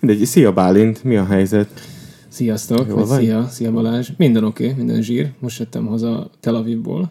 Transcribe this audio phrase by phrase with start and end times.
[0.00, 1.68] Mindegy, szia Bálint, mi a helyzet?
[2.28, 4.08] Sziasztok, Jól vagy szia, szia Balázs.
[4.16, 5.30] Minden oké, okay, minden zsír.
[5.38, 7.10] Most jöttem haza Tel Avivból,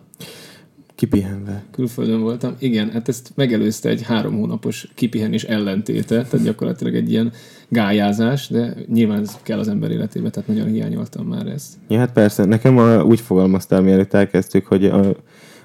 [0.95, 1.63] Kipihenve.
[1.71, 2.55] külföldön voltam.
[2.59, 7.31] Igen, hát ezt megelőzte egy három hónapos kipihenés ellentéte, tehát gyakorlatilag egy ilyen
[7.67, 11.73] gályázás, de nyilván ez kell az ember életébe, tehát nagyon hiányoltam már ezt.
[11.87, 15.15] Ja, hát persze, nekem a, úgy fogalmaztál, mielőtt elkezdtük, hogy a,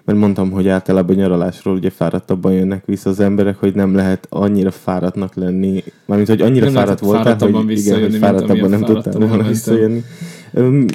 [0.04, 4.70] mert mondtam, hogy általában nyaralásról ugye fáradtabban jönnek vissza az emberek, hogy nem lehet annyira
[4.70, 9.48] fáradtnak lenni, mármint, hogy annyira Nem fáradt voltál, hogy igen, hogy fáradtabban nem tudtál volna
[9.48, 10.04] visszajönni.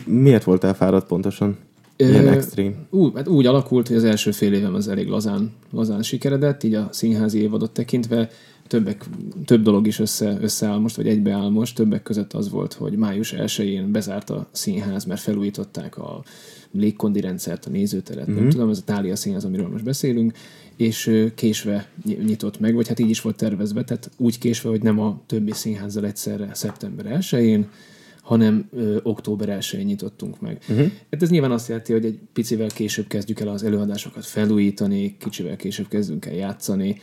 [0.05, 1.58] Miért voltál fáradt pontosan?
[1.95, 2.76] Ilyen extrém.
[2.90, 6.73] Ú, hát úgy alakult, hogy az első fél évem az elég lazán, lazán sikeredett, így
[6.73, 8.30] a színházi évadot tekintve
[8.67, 9.05] többek,
[9.45, 11.76] több dolog is össze, összeáll most, vagy egybeáll most.
[11.76, 16.23] Többek között az volt, hogy május 1-én bezárt a színház, mert felújították a
[16.72, 18.40] légkondi rendszert, a nézőteret, mm-hmm.
[18.40, 20.34] nem tudom, ez a Tália színház, amiről most beszélünk,
[20.76, 24.82] és késve ny- nyitott meg, vagy hát így is volt tervezve, tehát úgy késve, hogy
[24.82, 27.70] nem a többi színházzal egyszerre szeptember 1-én,
[28.22, 30.58] hanem ö, október 1-én nyitottunk meg.
[30.70, 30.92] Uh-huh.
[31.12, 35.56] Hát ez nyilván azt jelenti, hogy egy picivel később kezdjük el az előadásokat felújítani, kicsivel
[35.56, 37.02] később kezdünk el játszani,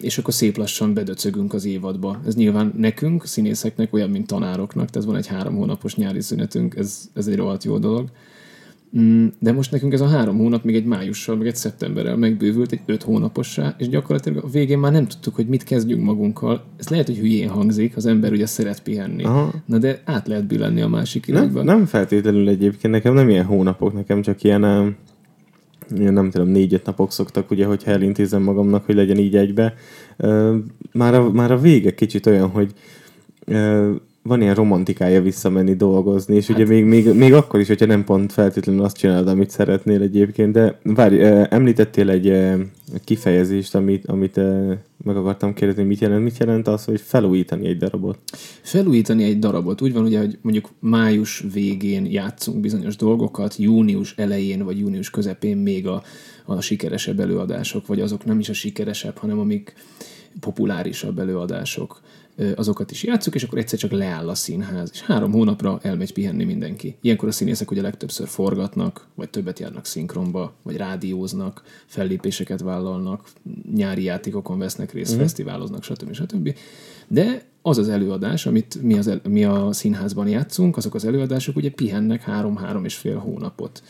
[0.00, 2.20] és akkor szép lassan bedöcögünk az évadba.
[2.26, 7.10] Ez nyilván nekünk, színészeknek olyan, mint tanároknak, tehát van egy három hónapos nyári szünetünk, ez,
[7.14, 8.10] ez egy rohadt jó dolog.
[8.98, 12.72] Mm, De most nekünk ez a három hónap még egy májussal, meg egy szeptemberrel megbővült
[12.72, 16.64] egy öt hónapossá, és gyakorlatilag a végén már nem tudtuk, hogy mit kezdjünk magunkkal.
[16.76, 19.24] Ez lehet, hogy hülyén hangzik, az ember ugye szeret pihenni.
[19.24, 19.52] Aha.
[19.66, 21.62] Na de át lehet billenni a másik Nem, irányba.
[21.62, 24.96] nem feltétlenül egyébként, nekem nem ilyen hónapok, nekem csak ilyen,
[25.96, 29.74] ilyen nem tudom, négy-öt napok szoktak, ugye, hogyha elintézem magamnak, hogy legyen így egybe.
[30.92, 32.72] Már a, már a vége kicsit olyan, hogy
[34.22, 38.04] van ilyen romantikája visszamenni dolgozni, és hát, ugye még, még, még akkor is, hogyha nem
[38.04, 42.32] pont feltétlenül azt csinálod, amit szeretnél egyébként, de várj, említettél egy
[43.04, 44.36] kifejezést, amit, amit
[45.04, 48.18] meg akartam kérdezni, mit jelent, mit jelent az, hogy felújítani egy darabot?
[48.62, 49.80] Felújítani egy darabot.
[49.80, 55.56] Úgy van ugye, hogy mondjuk május végén játszunk bizonyos dolgokat, június elején vagy június közepén
[55.56, 56.02] még a,
[56.44, 59.74] a sikeresebb előadások, vagy azok nem is a sikeresebb, hanem amik
[60.40, 62.00] populárisabb előadások,
[62.56, 66.44] azokat is játszuk, és akkor egyszer csak leáll a színház, és három hónapra elmegy pihenni
[66.44, 66.96] mindenki.
[67.00, 73.28] Ilyenkor a színészek ugye legtöbbször forgatnak, vagy többet járnak szinkronba, vagy rádióznak, fellépéseket vállalnak,
[73.74, 75.18] nyári játékokon vesznek részt, mm.
[75.18, 76.12] fesztiváloznak, stb.
[76.12, 76.54] stb.
[77.08, 81.56] De az az előadás, amit mi, az el, mi a színházban játszunk, azok az előadások
[81.56, 83.82] ugye pihennek három-három és fél hónapot.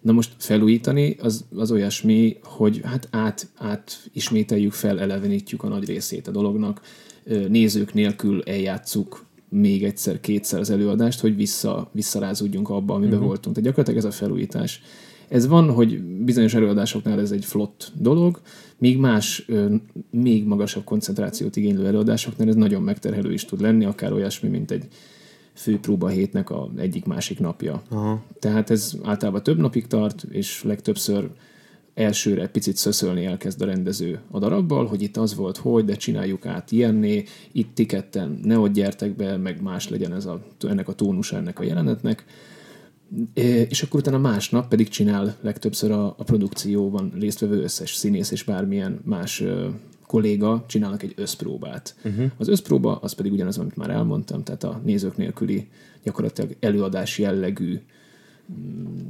[0.00, 5.84] Na most felújítani az, az olyasmi, hogy hát át, át ismételjük fel, elevenítjük a nagy
[5.84, 6.80] részét a dolognak,
[7.48, 13.26] nézők nélkül eljátszuk még egyszer, kétszer az előadást, hogy vissza, visszarázódjunk abba, amiben uh-huh.
[13.26, 13.54] voltunk.
[13.54, 14.82] Tehát gyakorlatilag ez a felújítás.
[15.28, 18.40] Ez van, hogy bizonyos előadásoknál ez egy flott dolog,
[18.78, 19.46] míg más,
[20.10, 24.88] még magasabb koncentrációt igénylő előadásoknál ez nagyon megterhelő is tud lenni, akár olyasmi, mint egy
[25.54, 27.82] főpróba hétnek a egyik-másik napja.
[27.88, 28.22] Aha.
[28.38, 31.30] Tehát ez általában több napig tart, és legtöbbször
[31.98, 36.46] elsőre picit szöszölni elkezd a rendező a darabbal, hogy itt az volt, hogy, de csináljuk
[36.46, 40.88] át ilyenné, itt ti ketten ne ott gyertek be, meg más legyen ez a, ennek
[40.88, 42.24] a tónusa ennek a jelenetnek.
[43.68, 49.00] És akkor utána másnap pedig csinál legtöbbször a, a produkcióban résztvevő összes színész és bármilyen
[49.04, 49.42] más
[50.06, 51.94] kolléga csinálnak egy összpróbát.
[52.04, 52.30] Uh-huh.
[52.36, 55.68] Az összpróba az pedig ugyanaz, amit már elmondtam, tehát a nézők nélküli
[56.02, 57.78] gyakorlatilag előadás jellegű
[58.52, 59.08] mm,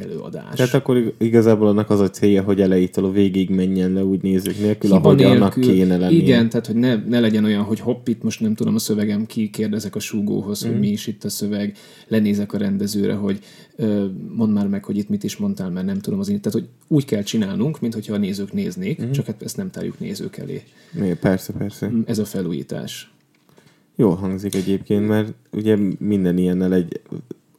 [0.00, 0.54] előadás.
[0.56, 4.22] Tehát akkor ig- igazából annak az a célja, hogy elejétől a végig menjen le úgy
[4.22, 5.74] nézők nélkül, Hiba ahogy annak nélkül.
[5.74, 6.18] kéne lennie.
[6.22, 9.26] Igen, tehát hogy ne, ne legyen olyan, hogy hopp, itt most nem tudom a szövegem,
[9.26, 10.70] ki kérdezek a súgóhoz, Mhm.
[10.70, 11.76] hogy mi is itt a szöveg,
[12.08, 13.38] lenézek a rendezőre, hogy
[13.76, 16.40] ö, mondd már meg, hogy itt mit is mondtál, mert nem tudom az én.
[16.40, 19.10] Tehát, hogy úgy kell csinálnunk, mint hogyha a nézők néznék, Mhm.
[19.10, 20.62] csak hát ezt nem tárjuk nézők elé.
[20.92, 21.90] Mi- Persze, persze.
[22.04, 23.10] Ez a felújítás.
[23.96, 27.00] Jól hangzik egyébként, mert ugye minden ilyennel egy,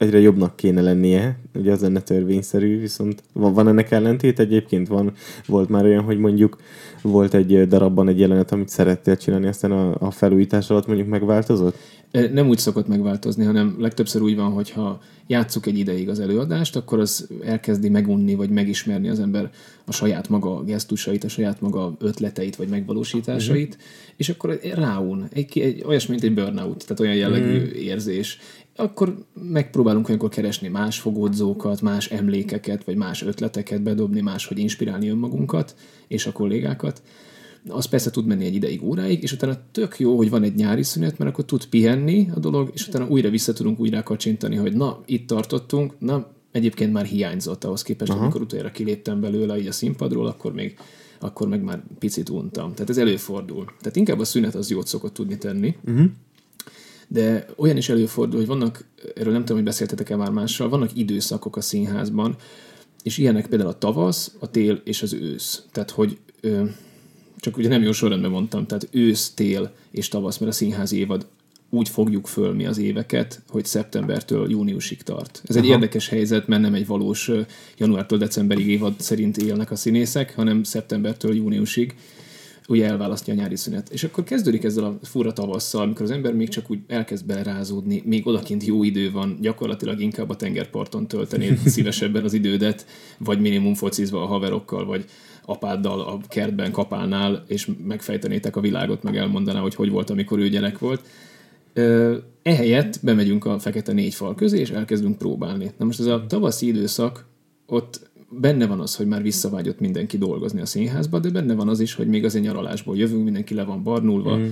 [0.02, 4.88] egyre jobbnak kéne lennie, ugye az lenne törvényszerű, viszont van, van ennek ellentét egyébként?
[4.88, 5.14] Van,
[5.46, 6.58] volt már olyan, hogy mondjuk
[7.02, 11.76] volt egy darabban egy jelenet, amit szerettél csinálni, aztán a, a felújítás alatt mondjuk megváltozott?
[12.12, 16.76] Nem úgy szokott megváltozni, hanem legtöbbször úgy van, hogy ha játsszuk egy ideig az előadást,
[16.76, 19.52] akkor az elkezdi megunni, vagy megismerni az ember
[19.86, 23.84] a saját maga gesztusait, a saját maga ötleteit, vagy megvalósításait, uh-huh.
[24.16, 25.28] és akkor ráun.
[25.34, 27.84] Egy, egy, olyasmi, mint egy burnout, tehát olyan jellegű uh-huh.
[27.84, 28.40] érzés.
[28.76, 35.76] Akkor megpróbálunk olyankor keresni más fogódzókat, más emlékeket, vagy más ötleteket bedobni, máshogy inspirálni önmagunkat
[36.08, 37.02] és a kollégákat
[37.68, 40.84] az persze tud menni egy ideig, óráig, és utána tök jó, hogy van egy nyári
[40.84, 44.74] szünet, mert akkor tud pihenni a dolog, és utána újra vissza tudunk újra kacsintani, hogy
[44.74, 48.22] na, itt tartottunk, na, egyébként már hiányzott ahhoz képest, Aha.
[48.22, 50.78] amikor utoljára kiléptem belőle így a színpadról, akkor még
[51.20, 52.74] akkor meg már picit untam.
[52.74, 53.66] Tehát ez előfordul.
[53.66, 55.76] Tehát inkább a szünet az jót szokott tudni tenni.
[55.86, 56.06] Uh-huh.
[57.14, 58.86] De olyan is előfordul, hogy vannak,
[59.16, 62.36] erről nem tudom, hogy beszéltetek-e már mással, vannak időszakok a színházban,
[63.04, 65.64] és ilyenek például a tavasz, a tél és az ősz.
[65.72, 66.64] Tehát, hogy ö,
[67.38, 71.28] csak ugye nem jó sorrendben mondtam, tehát ősz, tél és tavasz, mert a színházi évad
[71.70, 75.42] úgy fogjuk föl mi az éveket, hogy szeptembertől júniusig tart.
[75.48, 75.66] Ez Aha.
[75.66, 77.32] egy érdekes helyzet, mert nem egy valós
[77.78, 81.96] januártól decemberig évad szerint élnek a színészek, hanem szeptembertől júniusig
[82.72, 83.90] ugye elválasztja a nyári szünet.
[83.90, 88.02] És akkor kezdődik ezzel a fura tavasszal, amikor az ember még csak úgy elkezd belerázódni,
[88.06, 92.86] még odakint jó idő van, gyakorlatilag inkább a tengerparton töltenéd szívesebben az idődet,
[93.18, 95.06] vagy minimum focizva a haverokkal, vagy
[95.46, 100.50] apáddal a kertben kapálnál, és megfejtenétek a világot, meg elmondaná, hogy hogy volt, amikor ő
[100.50, 101.02] gyerek volt.
[102.42, 105.72] Ehelyett bemegyünk a fekete négy fal közé, és elkezdünk próbálni.
[105.78, 107.26] Na most ez a tavaszi időszak,
[107.66, 111.80] ott benne van az, hogy már visszavágyott mindenki dolgozni a színházba, de benne van az
[111.80, 114.48] is, hogy még az egy nyaralásból jövünk, mindenki le van barnulva, mm.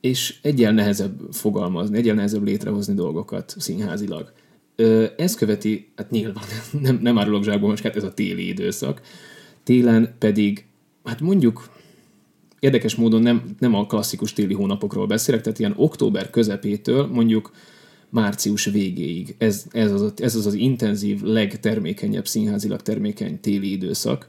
[0.00, 4.32] és egyel nehezebb fogalmazni, egyel nehezebb létrehozni dolgokat színházilag.
[5.16, 6.44] Ez követi, hát nyilván
[6.82, 9.00] nem, nem árulok zsákból, most hát ez a téli időszak.
[9.62, 10.64] Télen pedig,
[11.04, 11.68] hát mondjuk
[12.60, 17.50] érdekes módon nem, nem a klasszikus téli hónapokról beszélek, tehát ilyen október közepétől mondjuk
[18.10, 19.34] március végéig.
[19.38, 24.28] Ez, ez, az, ez az az intenzív, legtermékenyebb, színházilag termékeny téli időszak,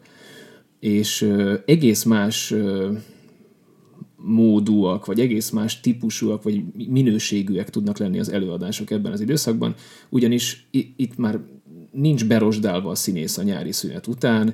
[0.80, 2.92] és ö, egész más ö,
[4.16, 9.76] módúak, vagy egész más típusúak, vagy minőségűek tudnak lenni az előadások ebben az időszakban,
[10.10, 11.40] ugyanis itt már
[11.92, 14.54] nincs berosdálva a színész a nyári szünet után,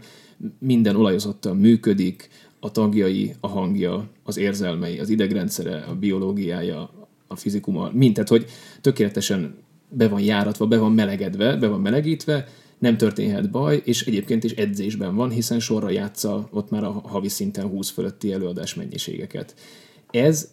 [0.60, 2.30] minden olajozottan működik,
[2.60, 7.02] a tagjai, a hangja, az érzelmei, az idegrendszere, a biológiája,
[7.33, 8.45] a fizikuma, mind, tehát hogy
[8.81, 9.56] tökéletesen
[9.89, 12.47] be van járatva, be van melegedve, be van melegítve,
[12.77, 17.30] nem történhet baj, és egyébként is edzésben van, hiszen sorra játsza ott már a havi
[17.30, 19.56] szinten 20 fölötti előadás mennyiségeket.
[20.12, 20.50] Ez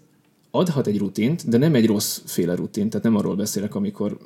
[0.51, 4.19] adhat egy rutint, de nem egy rossz féle rutint, tehát nem arról beszélek, amikor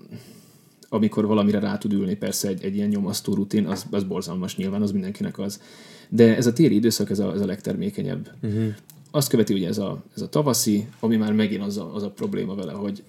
[0.88, 4.82] amikor valamire rá tud ülni, persze egy, egy ilyen nyomasztó rutin, az, az borzalmas nyilván,
[4.82, 5.60] az mindenkinek az.
[6.08, 8.30] De ez a téli időszak, ez a, ez a legtermékenyebb.
[8.42, 8.74] Uh-huh
[9.14, 12.10] azt követi ugye ez a, ez a tavaszi, ami már megint az a, az a
[12.10, 13.02] probléma vele, hogy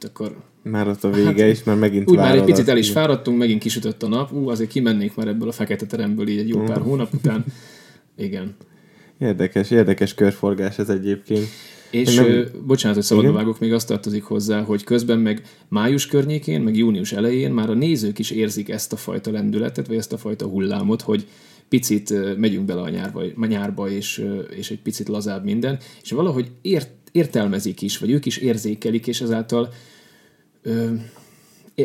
[0.00, 0.36] akkor...
[0.62, 3.38] Már ott a vége hát, is, már megint Úgy már egy picit el is fáradtunk,
[3.38, 6.64] megint kisütött a nap, ú, azért kimennék már ebből a fekete teremből így egy jó
[6.64, 6.82] pár mm.
[6.82, 7.44] hónap után.
[8.16, 8.56] Igen.
[9.18, 11.46] Érdekes, érdekes körforgás ez egyébként.
[11.90, 12.24] És nem...
[12.24, 16.76] ö, bocsánat, hogy szabadba vágok, még azt tartozik hozzá, hogy közben meg május környékén, meg
[16.76, 20.46] június elején már a nézők is érzik ezt a fajta lendületet, vagy ezt a fajta
[20.46, 21.26] hullámot, hogy
[21.72, 24.24] picit megyünk bele a nyárba, a nyárba és,
[24.56, 29.20] és egy picit lazább minden, és valahogy ért, értelmezik is, vagy ők is érzékelik, és
[29.20, 29.68] ezáltal
[30.62, 30.86] ö,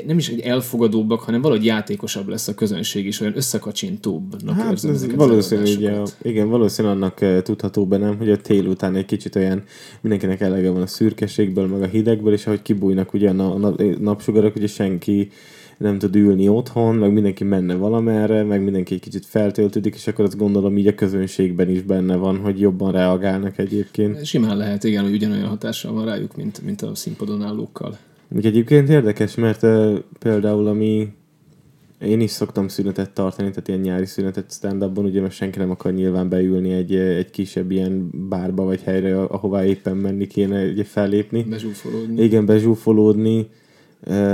[0.06, 4.92] nem is egy elfogadóbbak, hanem valahogy játékosabb lesz a közönség is, olyan összekacsintóbbnak hát, érzem
[4.92, 9.36] ez valószínű, ugye, igen, valószínű annak tudható be, nem, hogy a tél után egy kicsit
[9.36, 9.64] olyan
[10.02, 13.58] mindenkinek elege van a szürkeségből, meg a hidegből, és ahogy kibújnak ugye a
[14.00, 15.30] napsugarak, ugye senki
[15.78, 20.26] nem tud ülni otthon, meg mindenki menne valamerre, meg mindenki egy kicsit feltöltődik, és akkor
[20.26, 24.26] azt gondolom így a közönségben is benne van, hogy jobban reagálnak egyébként.
[24.26, 27.98] Simán lehet, igen, hogy ugyanolyan hatással van rájuk, mint, mint a színpadon állókkal.
[28.28, 31.08] Még egyébként érdekes, mert uh, például ami
[32.02, 35.94] én is szoktam szünetet tartani, tehát ilyen nyári szünetet stand ugye mert senki nem akar
[35.94, 41.44] nyilván beülni egy, egy kisebb ilyen bárba vagy helyre, ahová éppen menni kéne ugye fellépni.
[41.44, 42.24] Bezsúfolódni.
[42.24, 43.48] Igen, bezsúfolódni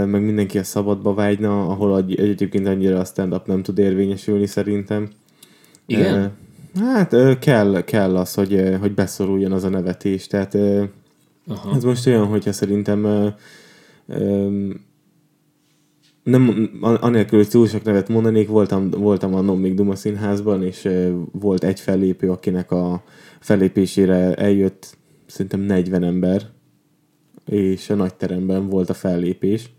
[0.06, 5.10] meg mindenki a szabadba vágyna, ahol egyébként annyira a stand-up nem tud érvényesülni szerintem.
[5.86, 6.32] Igen?
[6.80, 10.28] Hát kell, kell az, hogy, hogy beszoruljon az a nevetés.
[10.28, 10.56] Tehát
[11.48, 11.76] Aha.
[11.76, 13.34] ez most olyan, hogyha szerintem
[16.24, 20.90] nem, anélkül, hogy túl sok nevet mondanék, voltam, voltam a még Duma színházban, és
[21.32, 23.04] volt egy fellépő, akinek a
[23.40, 26.42] fellépésére eljött szerintem 40 ember,
[27.46, 29.70] és a nagy teremben volt a fellépés,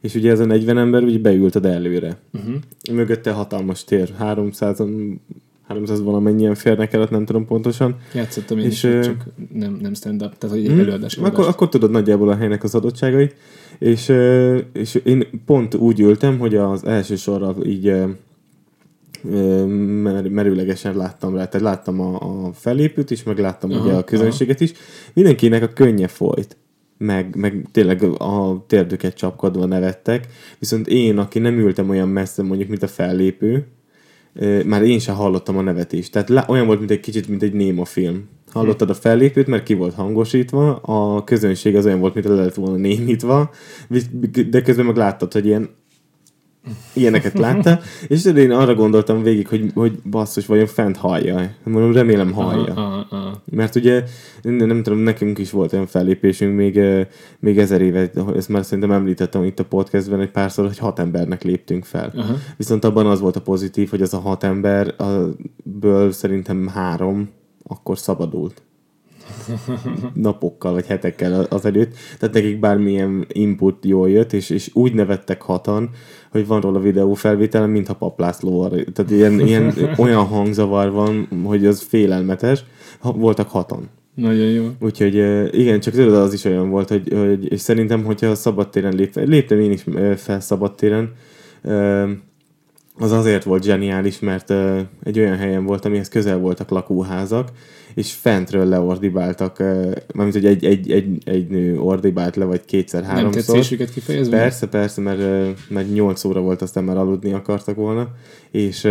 [0.00, 2.16] és ugye ez a 40 ember úgy beült az előre.
[2.32, 2.54] Uh-huh.
[2.92, 4.82] Mögötte hatalmas tér, 300
[5.66, 7.96] 300 valamennyien férnek el, nem tudom pontosan.
[8.14, 11.16] Játszottam én és, is, csak nem, nem stand-up, tehát hogy egy mm, előadás.
[11.16, 13.34] Akkor, akkor tudod nagyjából a helynek az adottságait,
[13.78, 14.12] és,
[14.72, 17.94] és én pont úgy ültem, hogy az első sorra így
[20.30, 22.14] merőlegesen láttam rá, tehát láttam a,
[22.46, 24.64] a felépőt is, meg láttam aha, ugye a közönséget aha.
[24.64, 24.72] is.
[25.12, 26.56] Mindenkinek a könnye folyt
[27.02, 30.26] meg, meg tényleg a térdüket csapkodva nevettek,
[30.58, 33.66] viszont én, aki nem ültem olyan messze mondjuk, mint a fellépő,
[34.64, 36.12] már én sem hallottam a nevetést.
[36.12, 38.28] Tehát olyan volt, mint egy kicsit, mint egy néma film.
[38.52, 42.54] Hallottad a fellépőt, mert ki volt hangosítva, a közönség az olyan volt, mint le lett
[42.54, 43.50] volna némítva,
[44.50, 45.68] de közben meg láttad, hogy ilyen
[46.92, 51.50] ilyeneket látta, és én arra gondoltam végig, hogy, hogy basszus, vajon fent hallja.
[51.64, 52.72] Mondom, remélem hallja.
[52.74, 53.42] Aha, aha.
[53.50, 54.04] Mert ugye,
[54.42, 56.80] nem, nem tudom, nekünk is volt olyan fellépésünk még,
[57.38, 61.42] még ezer éve, ezt már szerintem említettem itt a podcastben egy párszor, hogy hat embernek
[61.42, 62.12] léptünk fel.
[62.16, 62.34] Aha.
[62.56, 64.94] Viszont abban az volt a pozitív, hogy az a hat ember,
[65.64, 67.30] ből szerintem három
[67.62, 68.62] akkor szabadult
[70.14, 71.94] napokkal vagy hetekkel az előtt.
[72.18, 75.90] Tehát nekik bármilyen input jól jött, és, és úgy nevettek hatan,
[76.32, 78.68] hogy van róla videó felvételen, mintha paplászló.
[78.68, 82.64] Tehát ilyen, ilyen, olyan hangzavar van, hogy az félelmetes.
[82.98, 83.88] Ha, voltak hatan.
[84.14, 84.68] Nagyon jó.
[84.80, 85.14] Úgyhogy
[85.54, 89.60] igen, csak tudod, az is olyan volt, hogy, hogy és szerintem, hogyha szabadtéren lép, léptem
[89.60, 89.84] én is
[90.16, 91.12] fel szabadtéren,
[92.98, 94.50] az azért volt zseniális, mert
[95.02, 97.48] egy olyan helyen volt, amihez közel voltak lakóházak,
[97.94, 99.58] és fentről leordibáltak,
[100.14, 103.32] mármint, hogy egy, egy, egy, egy nő ordibált le, vagy kétszer-háromszor.
[103.32, 104.36] Nem tetszésüket kifejezve?
[104.36, 105.20] Persze, persze, mert,
[105.68, 108.08] mert 8 óra volt, aztán már aludni akartak volna,
[108.50, 108.88] és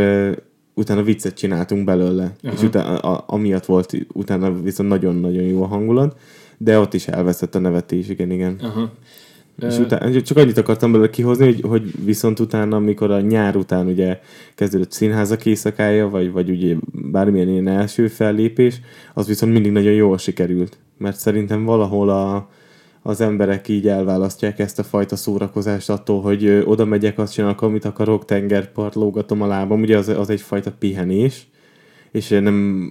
[0.73, 2.53] utána viccet csináltunk belőle, Aha.
[2.53, 6.19] és utána, a, amiatt volt utána viszont nagyon-nagyon jó a hangulat,
[6.57, 8.55] de ott is elveszett a nevetés, igen, igen.
[8.61, 8.91] Aha.
[9.67, 13.87] És utána, csak annyit akartam belőle kihozni, hogy, hogy viszont utána, amikor a nyár után
[13.87, 14.19] ugye
[14.55, 18.81] kezdődött színházak éjszakája, vagy, vagy ugye bármilyen ilyen első fellépés,
[19.13, 20.77] az viszont mindig nagyon jól sikerült.
[20.97, 22.49] Mert szerintem valahol a,
[23.01, 27.85] az emberek így elválasztják ezt a fajta szórakozást attól, hogy oda megyek, azt csinálok, amit
[27.85, 31.47] akarok, tengerpart, lógatom a lábam, ugye az, az egyfajta pihenés,
[32.11, 32.89] és nem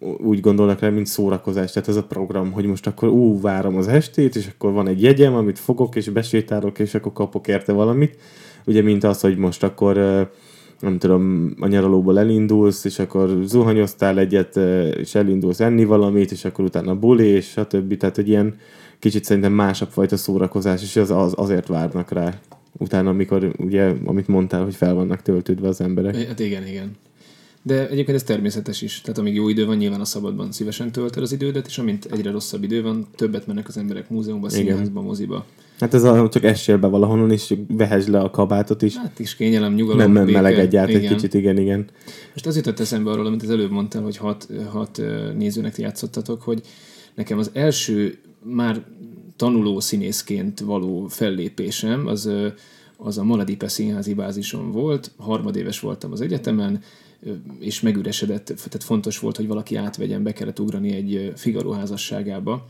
[0.00, 1.72] úgy gondolnak rá, mint szórakozás.
[1.72, 5.02] Tehát ez a program, hogy most akkor ú, várom az estét, és akkor van egy
[5.02, 8.16] jegyem, amit fogok, és besétálok, és akkor kapok érte valamit.
[8.64, 9.96] Ugye, mint az, hogy most akkor
[10.80, 14.56] nem tudom, a nyaralóból elindulsz, és akkor zuhanyoztál egyet,
[14.96, 17.96] és elindulsz enni valamit, és akkor utána buli, és stb.
[17.96, 18.56] Tehát egy ilyen
[18.98, 22.34] kicsit szerintem másabb fajta szórakozás, és az, az azért várnak rá.
[22.72, 26.16] Utána, amikor ugye, amit mondtál, hogy fel vannak töltődve az emberek.
[26.26, 26.96] Hát igen, igen.
[27.68, 29.00] De egyébként ez természetes is.
[29.00, 32.30] Tehát amíg jó idő van, nyilván a szabadban szívesen töltöd az idődet, és amint egyre
[32.30, 35.44] rosszabb idő van, többet mennek az emberek múzeumba, színházba, moziba.
[35.80, 38.96] Hát ez a, csak essél be valahonnan, és vehesd le a kabátot is.
[38.96, 41.86] Hát is kényelem, nyugalom, Nem, nem melegedj át egy kicsit, igen, igen.
[42.32, 45.02] Most az jutott eszembe arról, amit az előbb mondtál, hogy hat, hat
[45.36, 46.60] nézőnek játszottatok, hogy
[47.14, 48.84] nekem az első már
[49.36, 52.30] tanuló színészként való fellépésem, az,
[53.00, 56.82] az a Maladipe színházi bázison volt, harmadéves voltam az egyetemen,
[57.58, 62.66] és megüresedett, tehát fontos volt, hogy valaki átvegyen, be kellett ugrani egy Figaro házasságába,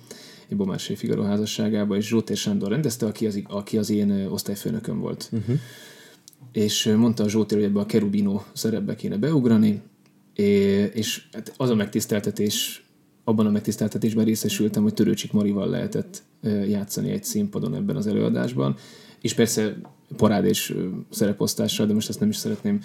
[0.48, 5.28] egy Bomársai Figaro házasságába, és Zsótér Sándor rendezte, aki az, aki az én osztályfőnököm volt.
[5.32, 5.56] Uh-huh.
[6.52, 9.82] És mondta a Zsótér, hogy ebbe a Kerubino szerepbe kéne beugrani,
[10.92, 12.86] és hát az a megtiszteltetés,
[13.24, 16.22] abban a megtiszteltetésben részesültem, hogy Törőcsik Marival lehetett
[16.68, 18.76] játszani egy színpadon ebben az előadásban,
[19.20, 19.76] és persze
[20.16, 20.76] parád és
[21.10, 22.80] szereposztással, de most ezt nem is szeretném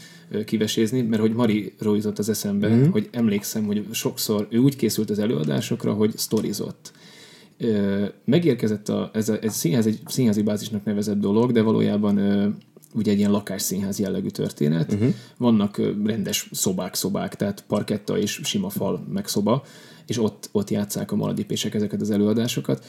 [0.45, 2.89] kivesézni, mert hogy Mari róizott az eszembe, mm-hmm.
[2.89, 6.91] hogy emlékszem, hogy sokszor ő úgy készült az előadásokra, hogy sztorizott.
[8.25, 12.17] Megérkezett a, ez, a, ez színház, egy színházi bázisnak nevezett dolog, de valójában
[12.93, 14.93] ugye egy ilyen lakásszínház jellegű történet.
[14.93, 15.13] Uh-huh.
[15.37, 19.63] Vannak rendes szobák, szobák, tehát parketta és sima fal, meg szoba,
[20.07, 22.85] és ott, ott játszák a maladipések ezeket az előadásokat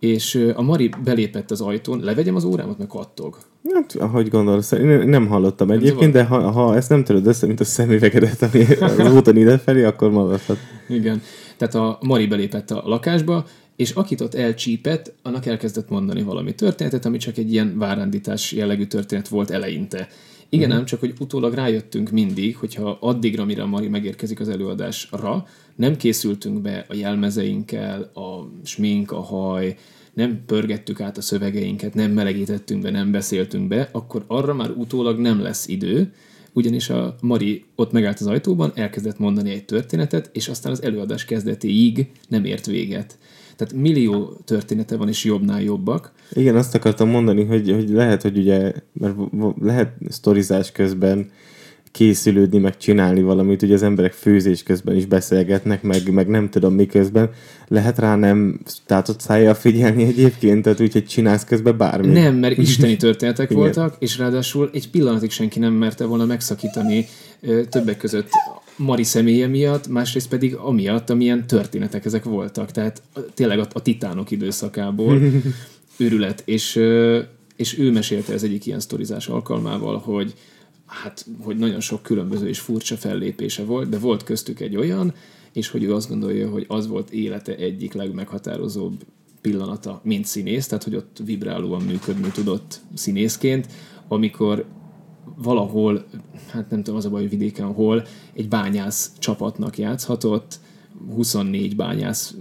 [0.00, 3.38] és a Mari belépett az ajtón, levegyem az órámat, meg kattog.
[3.74, 7.60] Hát, ahogy gondolsz, én nem hallottam egyébként, de ha, ha ezt nem töröd össze, mint
[7.60, 10.58] a szemüvegedet, ami az úton idefelé, akkor maradhat.
[10.88, 11.22] Igen.
[11.56, 17.04] Tehát a Mari belépett a lakásba, és akit ott elcsípett, annak elkezdett mondani valami történetet,
[17.04, 20.08] ami csak egy ilyen várándítás jellegű történet volt eleinte.
[20.50, 20.80] Igen, uh-huh.
[20.80, 25.96] ám csak, hogy utólag rájöttünk mindig, hogyha addigra, mire a Mari megérkezik az előadásra, nem
[25.96, 29.76] készültünk be a jelmezeinkkel, a smink, a haj,
[30.12, 35.18] nem pörgettük át a szövegeinket, nem melegítettünk be, nem beszéltünk be, akkor arra már utólag
[35.18, 36.12] nem lesz idő,
[36.52, 41.24] ugyanis a Mari ott megállt az ajtóban, elkezdett mondani egy történetet, és aztán az előadás
[41.24, 43.18] kezdetéig nem ért véget.
[43.58, 46.12] Tehát millió története van, és jobbnál jobbak.
[46.32, 49.14] Igen, azt akartam mondani, hogy, hogy lehet, hogy ugye, mert
[49.60, 51.30] lehet sztorizás közben
[51.92, 56.74] készülődni, meg csinálni valamit, ugye az emberek főzés közben is beszélgetnek, meg, meg nem tudom
[56.74, 57.30] miközben.
[57.68, 62.12] Lehet rá nem tátott szájjal figyelni egyébként, tehát úgyhogy csinálsz közben bármit.
[62.12, 67.06] Nem, mert isteni történetek voltak, és ráadásul egy pillanatig senki nem merte volna megszakítani
[67.68, 68.28] többek között
[68.78, 72.70] Mari személye miatt, másrészt pedig amiatt, amilyen történetek ezek voltak.
[72.70, 73.02] Tehát
[73.34, 75.20] tényleg a, a titánok időszakából
[75.96, 76.42] őrület.
[76.44, 76.80] És,
[77.56, 80.34] és ő mesélte ez egyik ilyen sztorizás alkalmával, hogy
[80.86, 85.14] hát, hogy nagyon sok különböző és furcsa fellépése volt, de volt köztük egy olyan,
[85.52, 89.04] és hogy ő azt gondolja, hogy az volt élete egyik legmeghatározóbb
[89.40, 93.66] pillanata, mint színész, tehát hogy ott vibrálóan működni tudott színészként,
[94.08, 94.64] amikor
[95.42, 96.04] valahol,
[96.50, 100.60] hát nem tudom, az a baj, hogy vidéken hol, egy bányász csapatnak játszhatott,
[101.14, 102.34] 24 bányász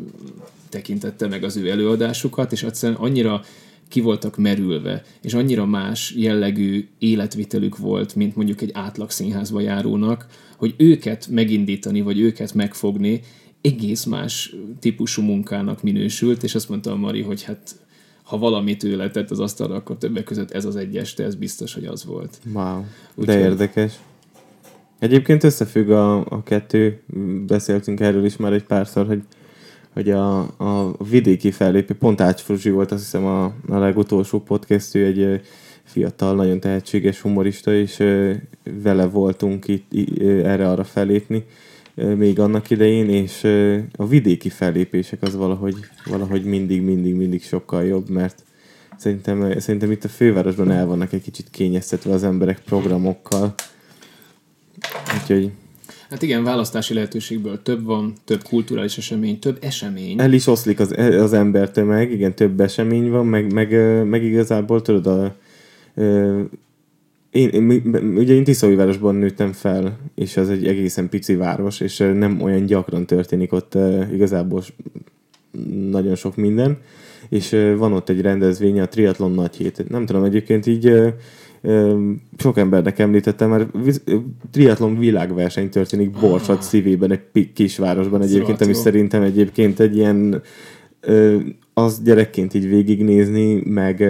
[0.70, 3.42] tekintette meg az ő előadásukat, és egyszerűen annyira
[3.88, 10.28] ki voltak merülve, és annyira más jellegű életvitelük volt, mint mondjuk egy átlag színházba járónak,
[10.58, 13.22] hogy őket megindítani, vagy őket megfogni
[13.62, 17.76] egész más típusú munkának minősült, és azt mondta a Mari, hogy hát
[18.28, 21.74] ha valamit ő letett az asztalra, akkor többek között ez az egy este, ez biztos,
[21.74, 22.38] hogy az volt.
[22.54, 22.84] Wow,
[23.16, 23.94] Úgy de érdekes.
[25.00, 27.02] Egyébként összefügg a, a kettő,
[27.46, 29.22] beszéltünk erről is már egy párszor, hogy
[29.94, 34.96] hogy a, a vidéki fellépő, pont Ács Fruzsi volt azt hiszem a, a legutolsó podcast,
[34.96, 35.42] ő egy
[35.84, 38.04] fiatal, nagyon tehetséges humorista, és
[38.84, 39.94] vele voltunk itt
[40.44, 41.46] erre-arra fellépni
[42.16, 43.44] még annak idején, és
[43.96, 45.76] a vidéki fellépések az valahogy,
[46.06, 48.44] valahogy mindig, mindig, mindig sokkal jobb, mert
[48.98, 53.54] szerintem, szerintem itt a fővárosban el vannak egy kicsit kényeztetve az emberek programokkal.
[55.22, 55.52] Úgyhogy
[56.10, 60.20] Hát igen, választási lehetőségből több van, több kulturális esemény, több esemény.
[60.20, 63.72] El is oszlik az, az embertömeg, igen, több esemény van, meg, meg,
[64.06, 65.36] meg igazából tudod, a,
[67.38, 72.42] én, én, ugye én Tiszaújvárosban nőttem fel, és az egy egészen pici város, és nem
[72.42, 73.78] olyan gyakran történik ott
[74.14, 74.64] igazából
[75.90, 76.78] nagyon sok minden,
[77.30, 79.90] és van ott egy rendezvény, a Triathlon nagy hét.
[79.90, 81.14] Nem tudom, egyébként így
[82.38, 83.70] sok embernek említettem, mert
[84.52, 90.42] triatlon világverseny történik Borsod szívében, egy kisvárosban egyébként, ami szerintem egyébként egy ilyen
[91.74, 94.04] az gyerekként így végignézni, meg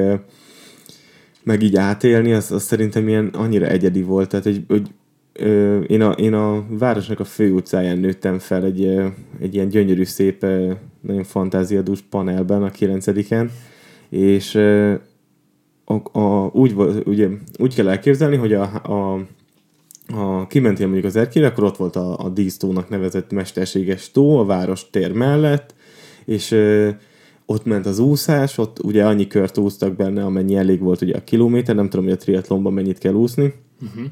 [1.48, 4.88] meg így átélni, az, az szerintem ilyen annyira egyedi volt, tehát egy, hogy
[5.34, 8.86] ö, én, a, én a városnak a fő utcáján nőttem fel egy,
[9.40, 10.46] egy ilyen gyönyörű, szép,
[11.02, 13.50] nagyon fantáziadús panelben a 9-en,
[14.10, 14.56] és
[15.86, 16.76] a, a, úgy,
[17.06, 17.28] ugye,
[17.58, 19.26] úgy kell elképzelni, hogy a, a,
[20.14, 24.46] a kimentél mondjuk az erkére, akkor ott volt a, a dísztónak nevezett mesterséges tó a
[24.46, 25.76] város tér mellett,
[26.26, 26.90] és ö,
[27.50, 31.24] ott ment az úszás, ott ugye annyi kört úsztak benne, amennyi elég volt ugye a
[31.24, 34.06] kilométer, nem tudom, hogy a triatlonban mennyit kell úszni, uh-huh.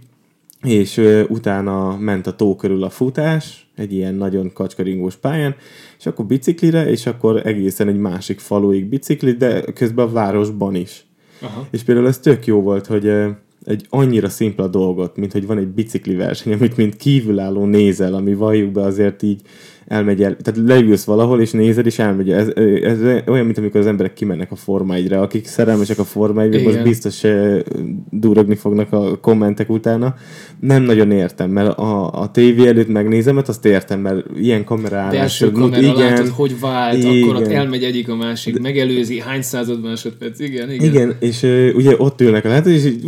[0.62, 5.56] és ö, utána ment a tó körül a futás, egy ilyen nagyon kacskaringós pályán,
[6.00, 11.06] és akkor biciklire, és akkor egészen egy másik faluig bicikli, de közben a városban is.
[11.42, 11.68] Aha.
[11.72, 13.12] És például ez tök jó volt, hogy
[13.66, 18.34] egy annyira szimpla dolgot, mint hogy van egy bicikli verseny, amit mint kívülálló nézel, ami
[18.34, 19.42] valljuk be azért így
[19.88, 22.32] elmegy el, tehát leülsz valahol, és nézed, és elmegy.
[22.32, 22.48] Ez,
[22.84, 26.84] ez olyan, mint amikor az emberek kimennek a Forma akik szerelmesek a Forma 1 most
[26.84, 27.22] biztos
[28.10, 30.16] durogni fognak a kommentek utána.
[30.60, 35.12] Nem nagyon értem, mert a, a tévé előtt megnézem, mert azt értem, mert ilyen kamerálás.
[35.12, 37.24] Belső kamera igen, látod, hogy vált, igen.
[37.24, 40.86] akkor ott elmegy egyik a másik, megelőzi, hány század másodperc, igen, igen.
[40.86, 43.04] Igen, és uh, ugye ott ülnek a lehet, és, így,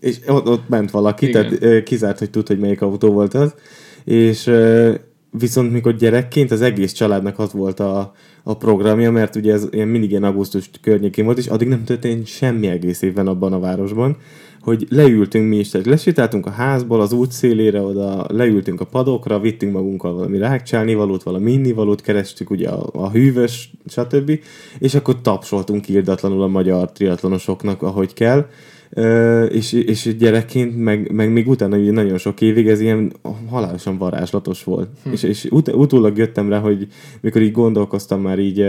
[0.00, 1.48] és ott, ott ment valaki, igen.
[1.48, 3.54] tehát uh, kizárt, hogy tud, hogy melyik autó volt az,
[4.04, 4.94] és uh,
[5.38, 9.88] Viszont mikor gyerekként az egész családnak az volt a, a programja, mert ugye ez ilyen
[9.88, 14.16] mindig ilyen augusztus környékén volt, és addig nem történt semmi egész évben abban a városban,
[14.60, 19.40] hogy leültünk mi is, tehát lesétáltunk a házból az út szélére, oda leültünk a padokra,
[19.40, 24.40] vittünk magunkkal valami rákcsálni valót, valami valót, kerestük ugye a, a hűvös, stb.
[24.78, 28.46] És akkor tapsoltunk írdatlanul a magyar triatlonosoknak, ahogy kell
[29.48, 33.12] és, és gyerekként, meg, meg még utána ugye nagyon sok évig ez ilyen
[33.48, 34.88] halálosan varázslatos volt.
[35.04, 35.12] Hm.
[35.12, 36.86] És, és ut- utólag jöttem rá, hogy
[37.20, 38.66] mikor így gondolkoztam már így,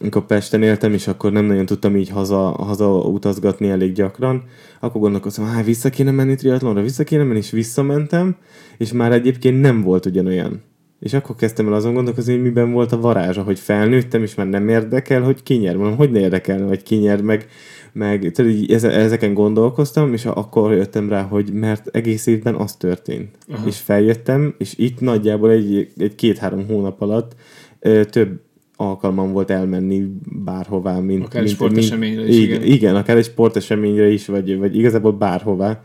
[0.00, 4.44] amikor Pesten éltem, és akkor nem nagyon tudtam így haza, haza utazgatni elég gyakran,
[4.80, 8.36] akkor gondolkoztam, hogy vissza kéne menni triatlonra, vissza kéne menni, és visszamentem,
[8.78, 10.62] és már egyébként nem volt ugyanolyan.
[11.00, 14.46] És akkor kezdtem el azon gondolkozni, hogy miben volt a varázsa, hogy felnőttem, és már
[14.46, 15.76] nem érdekel, hogy ki nyer.
[15.76, 17.46] Mondom, hogy ne érdekelne, hogy ki nyer, meg
[17.92, 23.28] meg így ezeken gondolkoztam, és akkor jöttem rá, hogy mert egész évben az történt.
[23.48, 23.66] Aha.
[23.66, 27.34] És feljöttem, és itt nagyjából egy, egy két-három hónap alatt
[27.80, 28.40] ö, több
[28.76, 30.06] alkalmam volt elmenni
[30.44, 31.24] bárhová, mint...
[31.24, 32.62] Akár mint, sporteseményre is, igen.
[32.62, 35.82] Igen, akár egy sporteseményre is, vagy, vagy igazából bárhová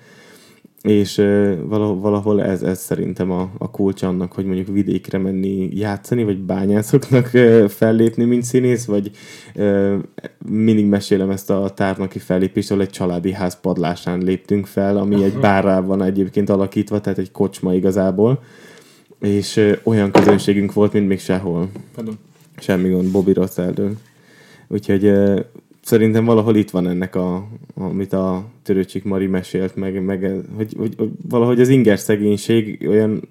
[0.86, 1.16] és
[1.68, 6.38] valahol, valahol ez, ez szerintem a, a kulcs annak, hogy mondjuk vidékre menni játszani, vagy
[6.38, 7.26] bányászoknak
[7.68, 9.12] fellépni, mint színész, vagy
[10.46, 15.38] mindig mesélem ezt a tárnoki fellépést, ahol egy családi ház padlásán léptünk fel, ami egy
[15.38, 18.44] bárrá van egyébként alakítva, tehát egy kocsma igazából,
[19.20, 21.70] és olyan közönségünk volt, mint még sehol.
[21.96, 22.18] Pardon.
[22.58, 23.58] Semmi gond, Bobby Ross
[24.68, 25.14] Úgyhogy
[25.86, 30.94] szerintem valahol itt van ennek, a, amit a Törőcsik Mari mesélt, meg, meg hogy, hogy,
[30.98, 33.22] hogy valahogy az inger szegénység olyan,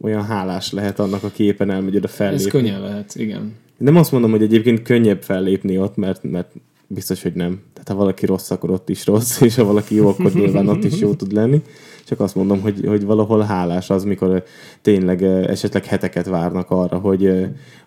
[0.00, 2.44] olyan hálás lehet annak, a képen elmegy oda fellépni.
[2.44, 3.54] Ez könnyen lehet, igen.
[3.76, 6.52] Nem azt mondom, hogy egyébként könnyebb fellépni ott, mert, mert
[6.86, 7.60] biztos, hogy nem.
[7.72, 10.84] Tehát ha valaki rossz, akkor ott is rossz, és ha valaki jó, akkor nyilván ott
[10.84, 11.62] is jó tud lenni.
[12.06, 14.44] Csak azt mondom, hogy, hogy valahol hálás az, mikor
[14.82, 17.32] tényleg esetleg heteket várnak arra, hogy,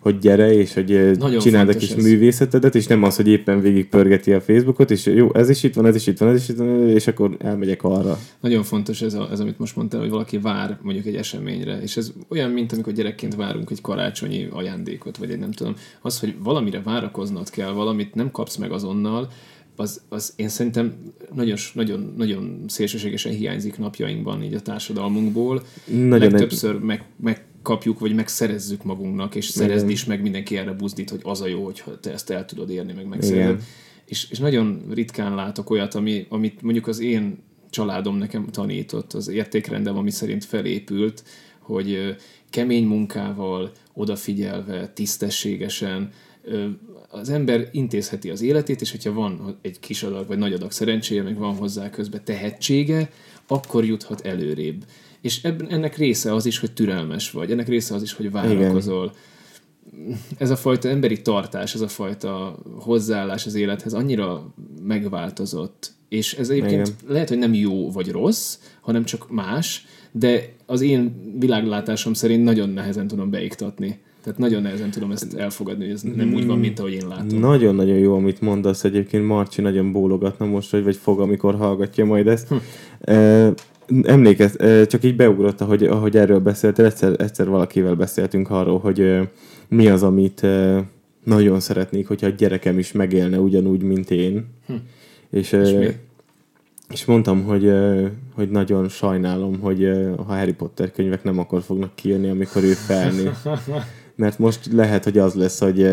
[0.00, 2.04] hogy gyere, és hogy Nagyon csináld a kis ez.
[2.04, 5.74] művészetedet, és nem az, hogy éppen végig pörgeti a Facebookot, és jó, ez is itt
[5.74, 8.18] van, ez is itt van, ez is itt van, és akkor elmegyek arra.
[8.40, 11.96] Nagyon fontos ez, a, ez amit most mondtál, hogy valaki vár mondjuk egy eseményre, és
[11.96, 16.34] ez olyan, mint amikor gyerekként várunk egy karácsonyi ajándékot, vagy egy nem tudom, az, hogy
[16.42, 19.28] valamire várakoznod kell, valamit nem kapsz meg azonnal,
[19.78, 20.94] az, az én szerintem
[21.34, 25.62] nagyon, nagyon, nagyon szélsőségesen hiányzik napjainkban így a társadalmunkból.
[25.84, 26.80] Nagyon Legtöbbször egy...
[26.80, 31.46] meg, megkapjuk, vagy megszerezzük magunknak, és szerezd is meg mindenki erre buzdít, hogy az a
[31.46, 33.62] jó, hogy te ezt el tudod érni, meg megszerzed.
[34.04, 37.38] És, és nagyon ritkán látok olyat, ami, amit mondjuk az én
[37.70, 41.22] családom nekem tanított, az értékrendem, ami szerint felépült,
[41.58, 42.16] hogy
[42.50, 46.12] kemény munkával, odafigyelve, tisztességesen,
[47.08, 51.22] az ember intézheti az életét, és hogyha van egy kis adag, vagy nagy adag szerencséje,
[51.22, 53.10] meg van hozzá közben tehetsége,
[53.46, 54.84] akkor juthat előrébb.
[55.20, 59.04] És ebben, ennek része az is, hogy türelmes vagy, ennek része az is, hogy várakozol.
[59.04, 60.18] Igen.
[60.38, 66.48] Ez a fajta emberi tartás, ez a fajta hozzáállás az élethez annyira megváltozott, és ez
[66.48, 66.98] egyébként Igen.
[67.06, 72.68] lehet, hogy nem jó vagy rossz, hanem csak más, de az én világlátásom szerint nagyon
[72.68, 74.00] nehezen tudom beiktatni.
[74.22, 77.38] Tehát nagyon nehezen tudom ezt elfogadni, hogy ez nem úgy van, mint ahogy én látom.
[77.38, 78.84] Nagyon-nagyon jó, amit mondasz.
[78.84, 82.48] Egyébként Marci nagyon bólogatna most, hogy vagy fog, amikor hallgatja majd ezt.
[82.48, 82.54] Hm.
[83.12, 83.54] Uh,
[84.02, 89.18] emlékez, csak így beugrott, ahogy, ahogy erről beszéltél, egyszer, egyszer valakivel beszéltünk arról, hogy
[89.68, 90.46] mi az, amit
[91.24, 94.46] nagyon szeretnék, hogyha a gyerekem is megélne ugyanúgy, mint én.
[94.66, 94.74] Hm.
[95.30, 95.90] És, és,
[96.90, 97.72] és mondtam, hogy,
[98.34, 99.84] hogy nagyon sajnálom, hogy
[100.16, 103.32] a Harry Potter könyvek nem akkor fognak kijönni, amikor ő felnő.
[104.18, 105.88] mert most lehet, hogy az lesz, hogy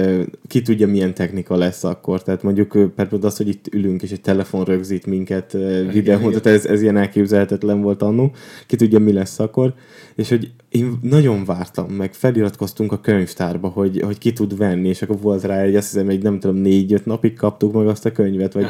[0.48, 2.24] ki tudja, milyen technika lesz akkor.
[2.24, 5.52] Tehát mondjuk például az, hogy itt ülünk, és egy telefon rögzít minket
[5.92, 8.32] videón, tehát ez, ez ilyen elképzelhetetlen volt annó.
[8.68, 9.74] Ki tudja, mi lesz akkor.
[10.16, 15.02] És hogy én nagyon vártam, meg feliratkoztunk a könyvtárba, hogy, hogy ki tud venni, és
[15.02, 18.12] akkor volt rá egy, azt hiszem, egy nem tudom, négy-öt napig kaptuk meg azt a
[18.12, 18.68] könyvet, vagy,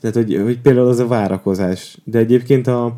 [0.00, 1.98] tehát, hogy, hogy például az a várakozás.
[2.04, 2.96] De egyébként a,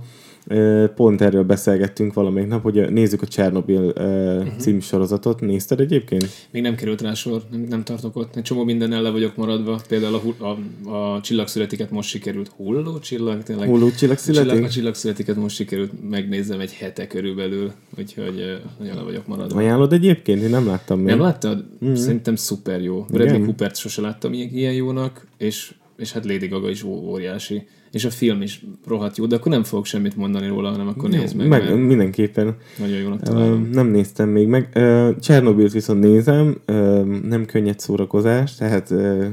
[0.94, 4.56] Pont erről beszélgettünk valamelyik nap, hogy nézzük a Csernobil uh-huh.
[4.56, 5.40] című sorozatot.
[5.40, 6.26] Nézted egyébként?
[6.50, 8.36] Még nem került rá sor, nem, nem tartok ott.
[8.36, 9.80] Egy csomó minden le vagyok maradva.
[9.88, 12.48] Például a, a, a csillagszületiket most sikerült.
[12.56, 13.42] Hulló csillag?
[13.42, 13.68] Tényleg?
[13.68, 14.50] Hulló csillagszületik?
[14.50, 19.58] A, csillag, a csillagszületiket most sikerült megnézzem egy hete körülbelül, úgyhogy nagyon le vagyok maradva.
[19.58, 20.42] Ajánlod egyébként?
[20.42, 21.06] Én nem láttam még.
[21.06, 21.64] Nem láttad?
[21.84, 21.94] Mm-hmm.
[21.94, 23.06] Szerintem szuper jó.
[23.10, 28.10] Bradley Coopert sose láttam ilyen jónak, és, és hát Lady Gaga is óriási és a
[28.10, 31.48] film is rohadt jó, de akkor nem fogok semmit mondani róla, hanem akkor nézd meg.
[31.48, 32.56] meg mindenképpen.
[32.78, 33.62] Nagyon jónak találom.
[33.62, 34.68] Uh, nem néztem még meg.
[34.74, 39.26] Uh, Csernobilt viszont nézem, uh, nem könnyed szórakozás, tehát, uh,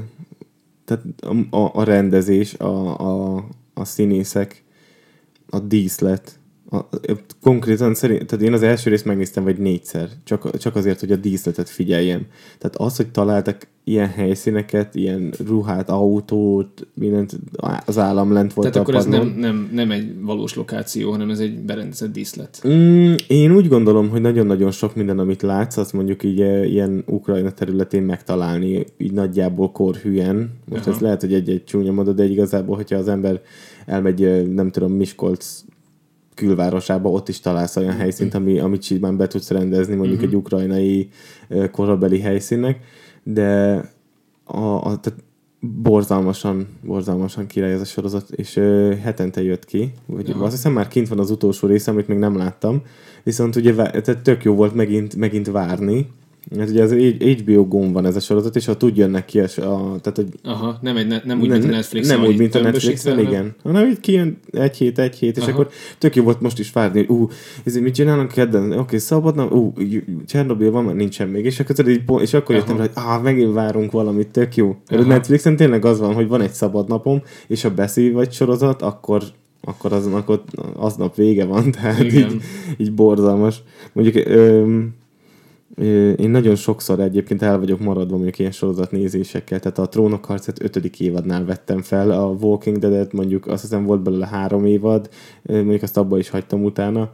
[0.84, 3.44] tehát a, a, a rendezés, a, a,
[3.74, 4.62] a színészek,
[5.50, 6.37] a díszlet,
[6.70, 6.88] a,
[7.42, 11.16] konkrétan szerint, tehát én az első részt megnéztem vagy négyszer, csak, csak azért, hogy a
[11.16, 12.26] díszletet figyeljem.
[12.58, 17.38] Tehát az, hogy találtak ilyen helyszíneket, ilyen ruhát, autót, mindent
[17.84, 21.38] az állam lent volt Tehát akkor ez nem, nem, nem egy valós lokáció, hanem ez
[21.38, 22.60] egy berendezett díszlet.
[22.68, 27.02] Mm, én úgy gondolom, hogy nagyon-nagyon sok minden, amit látsz, azt mondjuk így eh, ilyen
[27.06, 30.50] Ukrajna területén megtalálni, így nagyjából korhűen.
[30.64, 30.94] Most Aha.
[30.94, 33.40] ez lehet, hogy egy-egy csúnya moda, de igazából, hogyha az ember
[33.86, 35.64] elmegy, eh, nem tudom, Miskolc
[36.38, 38.00] külvárosába, ott is találsz olyan mhm.
[38.00, 40.32] helyszínt, ami, amit simán be tudsz rendezni, mondjuk uh-huh.
[40.32, 41.08] egy ukrajnai
[41.48, 42.80] eh, korabeli helyszínnek
[43.32, 43.80] de
[44.44, 45.24] a, a, tehát
[45.60, 50.88] borzalmasan, borzalmasan király ez a sorozat, és ö, hetente jött ki, vagy azt hiszem már
[50.88, 52.82] kint van az utolsó része, amit még nem láttam,
[53.22, 56.10] viszont ugye tehát tök jó volt megint, megint várni,
[56.56, 59.46] ez ugye az HBO gomb van ez a sorozat, és ha tud jönnek ki, a,
[60.00, 60.26] tehát hogy...
[60.42, 63.04] Aha, nem, egy, ne, nem úgy, nem, mint a netflix Nem úgy, mint a netflix
[63.04, 63.54] igen.
[63.62, 65.52] Hanem így kijön egy hét, egy hét, és Aha.
[65.52, 67.28] akkor tök jó volt most is várni, hogy ú,
[67.64, 68.64] ezért mit csinálnak kedden?
[68.64, 69.72] Oké, okay, szabadna, ú,
[70.26, 73.52] Csernobyl van, mert nincsen még, és akkor, így, és akkor jöttem rá, hogy ah, megint
[73.52, 74.76] várunk valamit, tök jó.
[74.90, 78.32] Mert a Netflixen tényleg az van, hogy van egy szabad napom, és ha beszél vagy
[78.32, 79.22] sorozat, akkor
[79.60, 82.36] akkor aznak ott aznap vége van, tehát így,
[82.76, 83.62] így borzalmas.
[83.92, 84.94] Mondjuk öm,
[86.16, 91.00] én nagyon sokszor egyébként el vagyok maradva mondjuk ilyen sorozatnézésekkel, tehát a Trónok harcát ötödik
[91.00, 95.08] évadnál vettem fel, a Walking Dead-et mondjuk azt hiszem volt belőle három évad,
[95.42, 97.12] mondjuk azt abba is hagytam utána,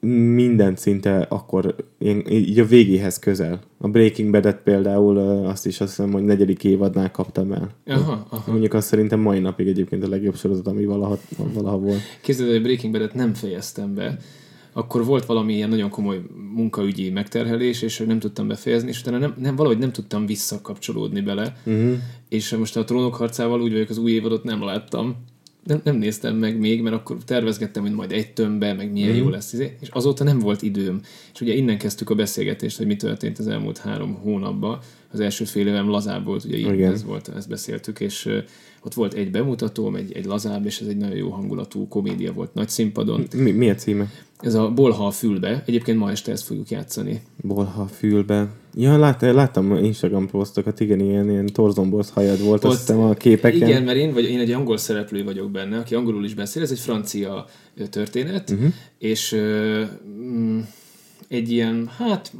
[0.00, 1.74] minden szinte akkor
[2.28, 3.60] így a végéhez közel.
[3.78, 7.70] A Breaking Bad-et például azt is azt hiszem, hogy negyedik évadnál kaptam el.
[7.86, 8.50] Aha, aha.
[8.50, 11.18] Mondjuk azt szerintem mai napig egyébként a legjobb sorozat, ami valaha,
[11.54, 12.00] valaha volt.
[12.22, 14.18] Képzeld, hogy a Breaking Bad-et nem fejeztem be,
[14.72, 16.20] akkor volt valami ilyen nagyon komoly
[16.54, 21.56] munkaügyi megterhelés, és nem tudtam befejezni, és utána nem, nem, valahogy nem tudtam visszakapcsolódni bele.
[21.64, 21.96] Uh-huh.
[22.28, 25.16] És most a trónok harcával úgy vagyok, az új évadot nem láttam,
[25.68, 29.16] nem, nem néztem meg még, mert akkor tervezgettem, hogy majd egy tömbbe, meg milyen mm.
[29.16, 31.00] jó lesz, izé, és azóta nem volt időm.
[31.34, 34.78] És ugye innen kezdtük a beszélgetést, hogy mi történt az elmúlt három hónapban.
[35.12, 38.28] Az első fél évem lazább volt, ugye így ez volt, ezt beszéltük, és
[38.82, 42.54] ott volt egy bemutatóm, egy, egy lazább, és ez egy nagyon jó hangulatú komédia volt
[42.54, 43.26] nagy színpadon.
[43.36, 44.10] Mi, mi a címe?
[44.40, 45.62] Ez a Bolha a fülbe.
[45.66, 47.22] Egyébként ma este ezt fogjuk játszani.
[47.42, 48.48] Bolha a fülbe.
[48.74, 53.14] Ja, lát, láttam Instagram posztokat, igen, ilyen, ilyen torzomborz hajad volt, Ott, azt hiszem a
[53.14, 53.68] képeken.
[53.68, 56.70] Igen, mert én, vagy, én egy angol szereplő vagyok benne, aki angolul is beszél, ez
[56.70, 57.46] egy francia
[57.90, 58.72] történet, uh-huh.
[58.98, 59.86] és uh,
[61.28, 62.32] egy ilyen, hát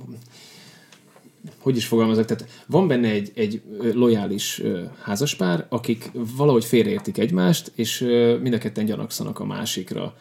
[1.59, 4.63] hogy is fogalmazok, tehát van benne egy, egy lojális
[5.03, 8.01] házaspár, akik valahogy félreértik egymást, és
[8.43, 10.15] mind a ketten gyanakszanak a másikra.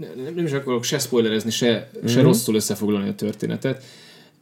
[0.00, 2.24] Nem, nem is akarok se spoilerezni, se, se mm-hmm.
[2.24, 3.84] rosszul összefoglalni a történetet.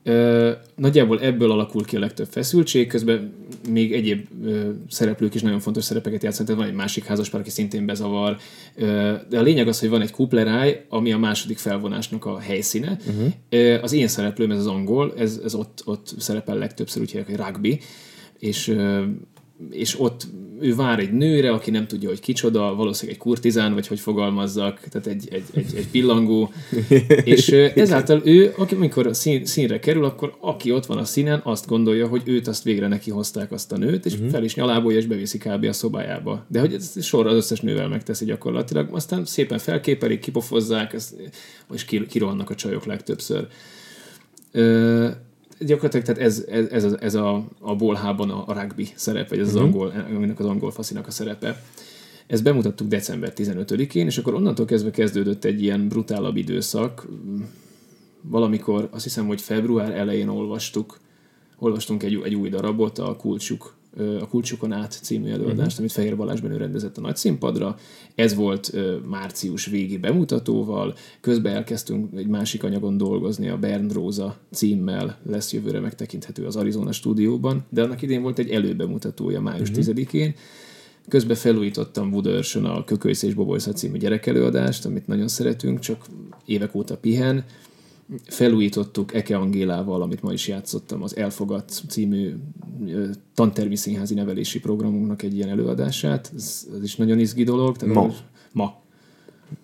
[0.02, 3.32] Ö, nagyjából ebből alakul ki a legtöbb feszültség, közben
[3.70, 7.50] még egyéb ö, szereplők is nagyon fontos szerepeket játszanak, tehát van egy másik házaspár, aki
[7.50, 8.36] szintén bezavar,
[8.74, 12.98] ö, de a lényeg az, hogy van egy kupleráj, ami a második felvonásnak a helyszíne.
[13.06, 13.32] Uh-huh.
[13.48, 17.28] Ö, az én szereplőm, ez az angol, ez, ez ott, ott szerepel legtöbbször, úgy hívják,
[17.28, 17.80] hogy rugby,
[18.38, 19.02] és ö,
[19.70, 20.26] és ott
[20.60, 24.80] ő vár egy nőre, aki nem tudja, hogy kicsoda, valószínűleg egy kurtizán, vagy hogy fogalmazzak,
[24.80, 26.52] tehát egy, egy, egy, egy pillangó,
[27.24, 31.40] és ezáltal ő, aki, amikor a szín, színre kerül, akkor aki ott van a színen,
[31.44, 34.30] azt gondolja, hogy őt azt végre neki hozták azt a nőt, és uh-huh.
[34.30, 35.64] fel is nyalábolja, és beviszi kb.
[35.64, 36.44] a szobájába.
[36.48, 40.96] De hogy ez sorra az összes nővel megteszi gyakorlatilag, aztán szépen felképelik, kipofozzák,
[41.72, 43.46] és kirohannak a csajok legtöbbször.
[44.52, 45.08] Ö,
[45.60, 49.38] gyakorlatilag tehát ez, ez, ez, a, ez a, a bolhában a, a rugby szerep, vagy
[49.38, 49.62] ez uh-huh.
[49.62, 49.78] az mhm.
[49.80, 51.62] angol, aminek az angol faszinak a szerepe.
[52.26, 57.06] Ezt bemutattuk december 15-én, és akkor onnantól kezdve kezdődött egy ilyen brutálabb időszak.
[58.22, 61.00] Valamikor, azt hiszem, hogy február elején olvastuk,
[61.58, 63.77] olvastunk egy, egy új darabot, a Kulcsuk
[64.20, 65.78] a Kulcsukon át című előadást, uh-huh.
[65.78, 67.76] amit Fehér Balázs Benő rendezett a nagy színpadra.
[68.14, 68.72] Ez volt
[69.08, 75.80] március végi bemutatóval, közben elkezdtünk egy másik anyagon dolgozni, a Bern Róza címmel lesz jövőre
[75.80, 79.84] megtekinthető az Arizona stúdióban, de annak idén volt egy előbemutatója május uh-huh.
[79.86, 80.34] 10-én,
[81.08, 86.06] Közben felújítottam Budörsön a Kökölysz és Bobolysza című gyerekelőadást, amit nagyon szeretünk, csak
[86.44, 87.44] évek óta pihen
[88.26, 92.34] felújítottuk Eke Angélával, amit ma is játszottam, az Elfogadt című
[93.34, 96.32] tantermi színházi nevelési programunknak egy ilyen előadását.
[96.36, 97.76] Ez, ez is nagyon izgi dolog.
[97.76, 98.14] Tehát ma.
[98.52, 98.86] Ma.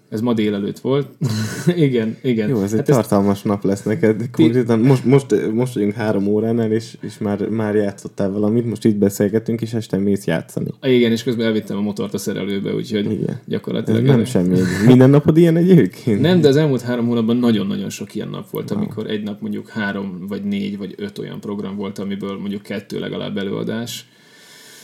[0.08, 1.08] Ez ma délelőtt volt.
[1.76, 2.48] igen, igen.
[2.48, 3.44] Jó, ez hát egy tartalmas ez...
[3.44, 4.30] nap lesz neked.
[4.30, 8.96] Konkrétan most, most, most vagyunk három óránál, és, és már, már játszottál valamit, most itt
[8.96, 10.70] beszélgetünk, és este mész játszani.
[10.82, 13.40] Igen, és közben elvittem a motort a szerelőbe, úgyhogy igen.
[13.46, 14.06] gyakorlatilag...
[14.06, 14.58] Ez nem semmi.
[14.86, 16.20] Minden napod ilyen egyébként?
[16.20, 18.78] Nem, de az elmúlt három hónapban nagyon-nagyon sok ilyen nap volt, wow.
[18.78, 22.98] amikor egy nap mondjuk három, vagy négy, vagy öt olyan program volt, amiből mondjuk kettő
[22.98, 24.06] legalább előadás.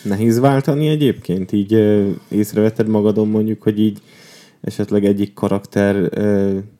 [0.02, 1.52] Nehéz váltani egyébként?
[1.52, 3.98] Így észrevetted magadon mondjuk, hogy így
[4.61, 6.09] esetleg egyik karakter,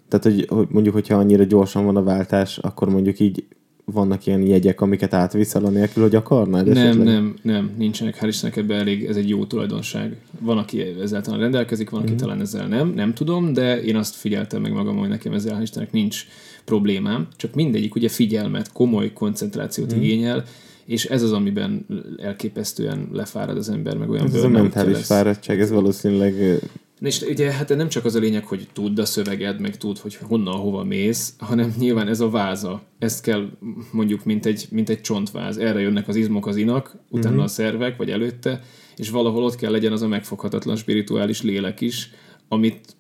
[0.09, 3.45] tehát hogy, hogy mondjuk, hogyha annyira gyorsan van a váltás, akkor mondjuk így
[3.93, 6.67] vannak ilyen jegyek, amiket átviszel anélkül, hogy akarnád?
[6.67, 7.07] Nem, esetleg?
[7.07, 10.17] nem, nem, nincsenek, hál' Istennek ebben elég, ez egy jó tulajdonság.
[10.41, 12.17] Van, aki ezzel rendelkezik, van, aki mm.
[12.17, 15.63] talán ezzel nem, nem tudom, de én azt figyeltem meg magam, hogy nekem ezzel hál'
[15.63, 16.27] Istennek nincs
[16.65, 20.01] problémám, csak mindegyik ugye figyelmet, komoly koncentrációt mm.
[20.01, 20.45] igényel,
[20.85, 21.87] és ez az, amiben
[22.19, 25.07] elképesztően lefárad az ember, meg olyan Ez a mentális lesz.
[25.07, 26.61] fáradtság, ez valószínűleg
[27.01, 30.17] és ugye hát nem csak az a lényeg, hogy tudd a szöveged, meg tudd, hogy
[30.17, 32.83] honnan, hova mész, hanem nyilván ez a váza.
[32.99, 33.49] Ezt kell
[33.93, 35.59] mondjuk, mint egy, mint egy csontváz.
[35.59, 37.45] Erre jönnek az izmok, az inak, utána uh-huh.
[37.45, 38.63] a szervek, vagy előtte,
[38.97, 42.11] és valahol ott kell legyen az a megfoghatatlan spirituális lélek is,
[42.49, 42.97] amit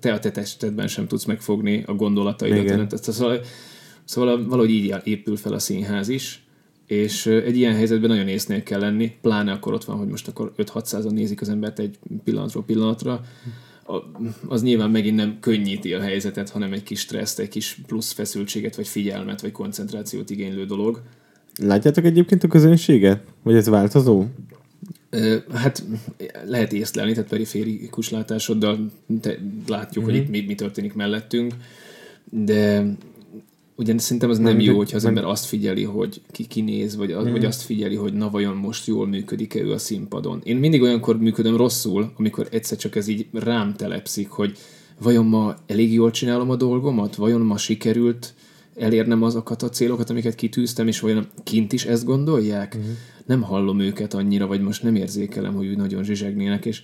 [0.00, 3.02] te a te testedben sem tudsz megfogni a gondolataidat.
[3.02, 3.40] Szóval,
[4.04, 6.43] szóval valahogy így épül fel a színház is,
[6.86, 10.52] és egy ilyen helyzetben nagyon észnél kell lenni, pláne akkor ott van, hogy most akkor
[10.56, 13.24] 5-600-an nézik az embert egy pillanatról pillanatra,
[14.46, 18.76] az nyilván megint nem könnyíti a helyzetet, hanem egy kis stresszt, egy kis plusz feszültséget,
[18.76, 21.02] vagy figyelmet, vagy koncentrációt igénylő dolog.
[21.62, 23.22] Látjátok egyébként a közönséget?
[23.42, 24.24] Vagy ez változó?
[25.54, 25.84] Hát
[26.46, 30.14] lehet észlelni, tehát periférikus látásoddal te látjuk, mm-hmm.
[30.14, 31.54] hogy itt mi, mi történik mellettünk,
[32.30, 32.84] de
[33.76, 35.16] Ugyan szerintem az nem, nem jó, hogyha az nem.
[35.16, 37.30] ember azt figyeli, hogy ki kinéz, vagy, az, mm.
[37.30, 40.40] vagy azt figyeli, hogy na vajon most jól működik-e ő a színpadon.
[40.44, 44.56] Én mindig olyankor működöm rosszul, amikor egyszer csak ez így rám telepszik, hogy
[45.00, 48.34] vajon ma elég jól csinálom a dolgomat, vajon ma sikerült
[48.76, 52.76] elérnem azokat a célokat, amiket kitűztem, és vajon kint is ezt gondolják?
[52.76, 52.92] Mm.
[53.26, 56.82] Nem hallom őket annyira, vagy most nem érzékelem, hogy úgy nagyon zsizsegnének, és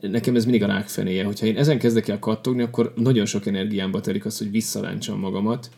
[0.00, 1.24] nekem ez mindig a rákfenéje.
[1.24, 5.70] Hogyha én ezen kezdek el kattogni, akkor nagyon sok energiámba telik az, hogy visszaráncsam magamat,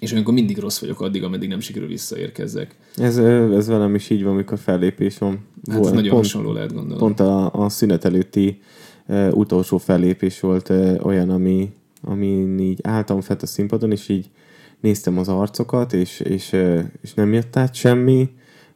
[0.00, 2.76] és amikor mindig rossz vagyok addig, ameddig nem sikerül visszaérkezzek.
[2.96, 5.38] Ez, ez velem is így van, amikor fellépés van.
[5.70, 7.02] Hát ez nagyon hasonló lehet gondolni.
[7.02, 8.60] Pont a, a szünet előtti
[9.06, 14.30] uh, utolsó fellépés volt uh, olyan, ami, ami így álltam fent a színpadon, és így
[14.80, 18.28] néztem az arcokat, és, és, uh, és nem jött át semmi,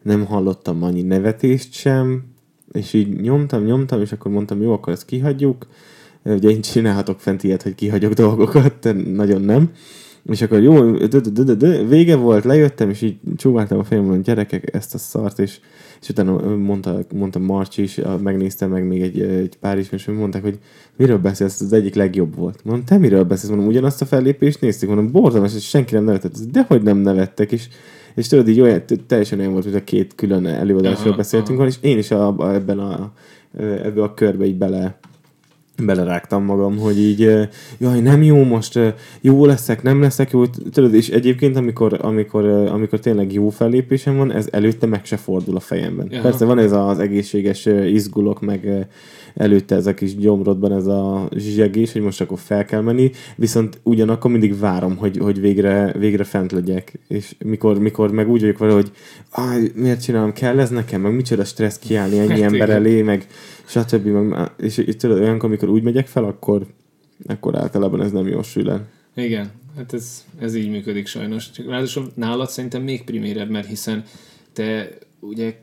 [0.03, 2.25] nem hallottam annyi nevetést sem,
[2.73, 5.67] és így nyomtam, nyomtam, és akkor mondtam, jó, akkor ezt kihagyjuk.
[6.23, 9.71] Ugye én csinálhatok fent ilyet, hogy kihagyok dolgokat, de nagyon nem.
[10.25, 10.93] És akkor jó,
[11.89, 15.59] vége volt, lejöttem, és így csúváltam a fejem, hogy gyerekek, ezt a szart, és,
[16.01, 20.43] és utána mondta, mondta Marci is, megnéztem meg még egy, egy pár is, és mondták,
[20.43, 20.59] hogy
[20.97, 22.65] miről beszélsz, az egyik legjobb volt.
[22.65, 23.49] Mondom, te miről beszélsz?
[23.51, 26.39] Mondom, ugyanazt a fellépést néztük, mondom, borzalmas, és senki nem nevetett.
[26.51, 27.69] De hogy nem nevettek, és
[28.15, 31.69] és tudod, így olyan, teljesen olyan volt, hogy a két külön előadásról beszéltünk aha.
[31.69, 33.13] és én is a, a, ebben a,
[33.59, 34.99] ebbe a körbe így bele,
[35.77, 38.79] belerágtam magam, hogy így, jaj, nem jó most,
[39.21, 44.33] jó leszek, nem leszek jó, tudod, és egyébként, amikor, amikor, amikor tényleg jó fellépésem van,
[44.33, 46.09] ez előtte meg se fordul a fejemben.
[46.13, 46.23] Aha.
[46.23, 48.89] Persze van ez az egészséges izgulok, meg
[49.35, 53.81] előtte ez a kis gyomrodban ez a zsegés, hogy most akkor fel kell menni, viszont
[53.83, 58.59] ugyanakkor mindig várom, hogy, hogy végre, végre fent legyek, és mikor, mikor meg úgy vagyok
[58.59, 58.93] vele, hogy
[59.75, 62.71] miért csinálom, kell ez nekem, meg micsoda stressz kiállni ennyi hát ember igen.
[62.71, 63.27] elé, meg
[63.67, 64.35] stb.
[64.57, 66.67] És, tudod, olyankor, amikor úgy megyek fel, akkor,
[67.27, 68.81] akkor általában ez nem jó sül
[69.15, 71.51] Igen, hát ez, ez így működik sajnos.
[71.51, 74.05] Csak ráadásul nálad szerintem még primérebb, mert hiszen
[74.53, 74.89] te
[75.21, 75.55] ugye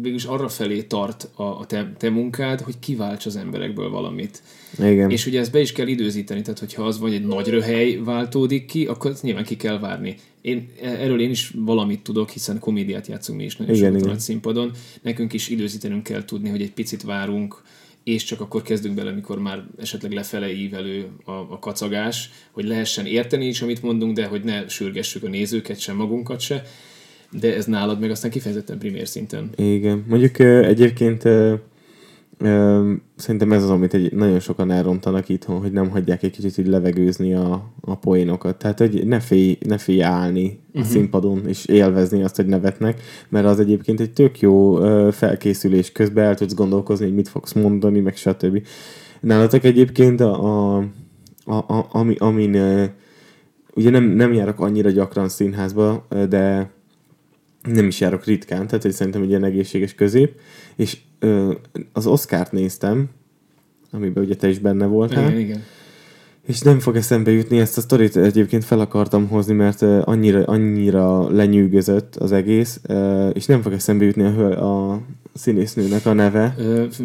[0.00, 4.42] végülis arra felé tart a, a te, te munkád, hogy kiválts az emberekből valamit.
[4.78, 5.10] Igen.
[5.10, 8.66] És ugye ezt be is kell időzíteni, tehát hogyha az vagy egy nagy röhely váltódik
[8.66, 10.16] ki, akkor ezt nyilván ki kell várni.
[10.40, 14.20] Én, erről én is valamit tudok, hiszen komédiát játszunk mi is nagyon igen, sokat nagy
[14.20, 14.70] színpadon.
[15.02, 17.62] Nekünk is időzítenünk kell tudni, hogy egy picit várunk,
[18.04, 23.06] és csak akkor kezdünk bele, mikor már esetleg lefele ívelő a, a kacagás, hogy lehessen
[23.06, 26.64] érteni is, amit mondunk, de hogy ne sürgessük a nézőket, sem magunkat se
[27.30, 29.50] de ez nálad meg aztán kifejezetten primér szinten.
[29.56, 30.04] Igen.
[30.08, 31.22] Mondjuk egyébként
[33.16, 36.66] szerintem ez az, amit egy, nagyon sokan elrontanak itthon, hogy nem hagyják egy kicsit így
[36.66, 38.56] levegőzni a, a poénokat.
[38.56, 40.58] Tehát, hogy ne félj, ne félj állni uh-huh.
[40.74, 40.88] a mhm.
[40.88, 44.74] színpadon, és élvezni azt, hogy nevetnek, mert az egyébként egy tök jó
[45.10, 48.66] felkészülés közben el tudsz gondolkozni, hogy mit fogsz mondani, meg stb.
[49.20, 50.84] Nálatok egyébként a, a,
[51.44, 52.56] a, a ami, amin
[53.74, 56.70] ugye nem, nem járok annyira gyakran színházba, de
[57.62, 60.40] nem is járok ritkán, tehát hogy szerintem egy ilyen egészséges közép,
[60.76, 61.52] és ö,
[61.92, 63.08] az Oscárt néztem,
[63.90, 65.28] amiben ugye te is benne voltál.
[65.28, 65.62] Igen, igen.
[66.46, 71.30] És nem fog eszembe jutni, ezt a sztorit egyébként fel akartam hozni, mert annyira, annyira
[71.30, 72.80] lenyűgözött az egész,
[73.32, 75.00] és nem fog eszembe jutni a, a
[75.34, 76.56] színésznőnek a neve.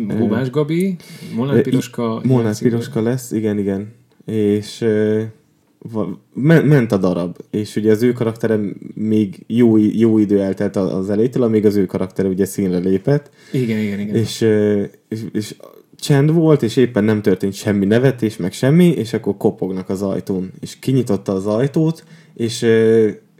[0.07, 0.95] Bubás Gabi,
[1.35, 2.21] Molnár Piroska.
[2.23, 3.93] Molnár Piroska lesz, igen, igen.
[4.25, 4.85] És
[6.33, 8.59] ment a darab, és ugye az ő karaktere
[8.93, 13.29] még jó, jó idő eltelt az elétől, amíg az ő karaktere ugye színre lépett.
[13.51, 14.15] Igen, igen, igen.
[14.15, 14.41] És,
[15.09, 15.55] és, és
[15.95, 20.51] csend volt, és éppen nem történt semmi nevetés, meg semmi, és akkor kopognak az ajtón.
[20.59, 22.61] És kinyitotta az ajtót, és,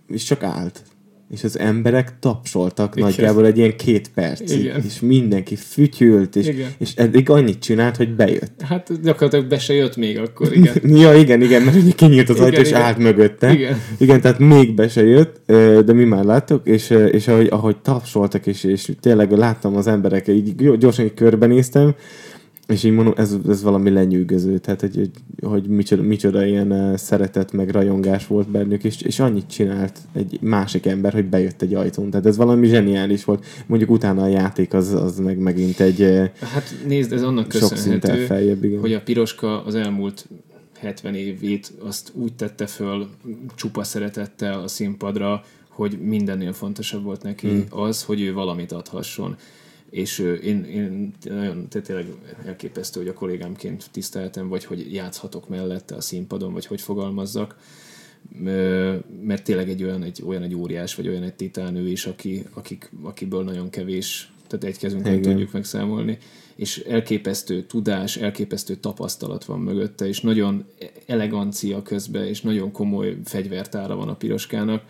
[0.08, 0.84] és csak állt
[1.29, 3.09] és az emberek tapsoltak Igen.
[3.09, 4.83] nagyjából egy ilyen két percig, Igen.
[4.85, 6.69] és mindenki fütyült, és, igen.
[6.77, 8.61] és eddig annyit csinált, hogy bejött.
[8.61, 10.73] Hát gyakorlatilag be se jött még akkor, igen.
[11.03, 13.53] ja, igen, igen, mert ugye kinyílt az ajtó, és állt mögötte.
[13.53, 13.77] Igen.
[13.97, 15.41] igen, tehát még be se jött,
[15.85, 20.27] de mi már láttuk, és, és ahogy, ahogy tapsoltak, és, és tényleg láttam az emberek,
[20.27, 21.95] így gyorsan így körbenéztem,
[22.67, 25.10] és így mondom, ez, ez valami lenyűgöző, tehát hogy, hogy,
[25.41, 30.38] hogy micsoda, micsoda ilyen uh, szeretet meg rajongás volt bennük, és, és annyit csinált egy
[30.41, 32.10] másik ember, hogy bejött egy ajtón.
[32.10, 33.45] Tehát ez valami zseniális volt.
[33.65, 38.25] Mondjuk utána a játék az, az meg megint egy uh, Hát nézd, ez annak köszönhető,
[38.25, 38.80] feljebb, igen.
[38.80, 40.28] hogy a Piroska az elmúlt
[40.80, 43.08] 70 évét azt úgy tette föl
[43.56, 47.65] csupa szeretettel a színpadra, hogy mindennél fontosabb volt neki hmm.
[47.69, 49.36] az, hogy ő valamit adhasson
[49.89, 52.06] és én, én nagyon tényleg
[52.45, 57.58] elképesztő, hogy a kollégámként tiszteltem, vagy hogy játszhatok mellette a színpadon, vagy hogy fogalmazzak,
[59.21, 62.91] mert tényleg egy olyan egy, olyan egy óriás, vagy olyan egy titánő is, aki, akik,
[63.02, 66.17] akiből nagyon kevés, tehát egy kezünkön tudjuk megszámolni,
[66.56, 70.65] és elképesztő tudás, elképesztő tapasztalat van mögötte, és nagyon
[71.06, 74.84] elegancia közben, és nagyon komoly fegyvertára van a piroskának,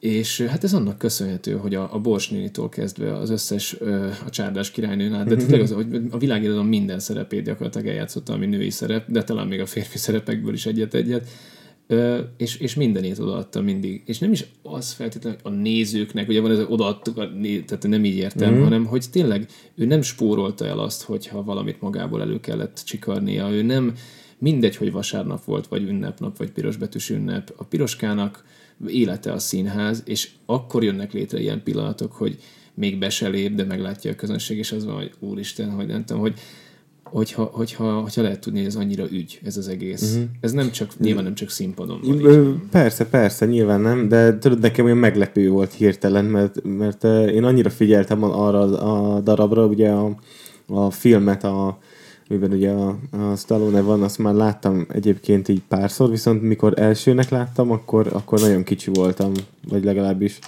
[0.00, 4.70] és hát ez annak köszönhető, hogy a, a Borsnénitól kezdve az összes ö, a csárdás
[4.70, 9.24] királynőnál, de tényleg az, hogy a világirodalom minden szerepét gyakorlatilag eljátszotta, ami női szerep, de
[9.24, 11.28] talán még a férfi szerepekből is egyet-egyet,
[11.86, 14.02] ö, és, és mindenét odaadta mindig.
[14.06, 18.54] És nem is az feltétlenül a nézőknek, ugye van ez, odaadtuk, tehát nem így értem,
[18.54, 18.62] mm.
[18.62, 23.62] hanem hogy tényleg ő nem spórolta el azt, hogyha valamit magából elő kellett csikarnia, ő
[23.62, 23.94] nem
[24.38, 27.52] mindegy, hogy vasárnap volt, vagy ünnepnap, vagy pirosbetűs ünnep.
[27.56, 28.44] A piroskának
[28.86, 32.38] élete a színház, és akkor jönnek létre ilyen pillanatok, hogy
[32.74, 36.04] még be se lép, de meglátja a közönség, és az van, hogy úristen, hogy nem
[36.04, 36.34] tudom, hogy
[37.10, 40.14] hogyha, hogyha, hogyha lehet tudni, hogy ez annyira ügy, ez az egész.
[40.14, 40.28] Uh-huh.
[40.40, 42.68] Ez nem csak, nyilván nem csak színpadon van.
[42.70, 47.70] Persze, persze, nyilván nem, de tudod, nekem olyan meglepő volt hirtelen, mert, mert én annyira
[47.70, 50.16] figyeltem arra a darabra, ugye a,
[50.66, 51.78] a filmet, a,
[52.28, 57.28] miben ugye a, a Stallone van, azt már láttam egyébként így párszor, viszont mikor elsőnek
[57.28, 59.32] láttam, akkor, akkor nagyon kicsi voltam,
[59.68, 60.38] vagy legalábbis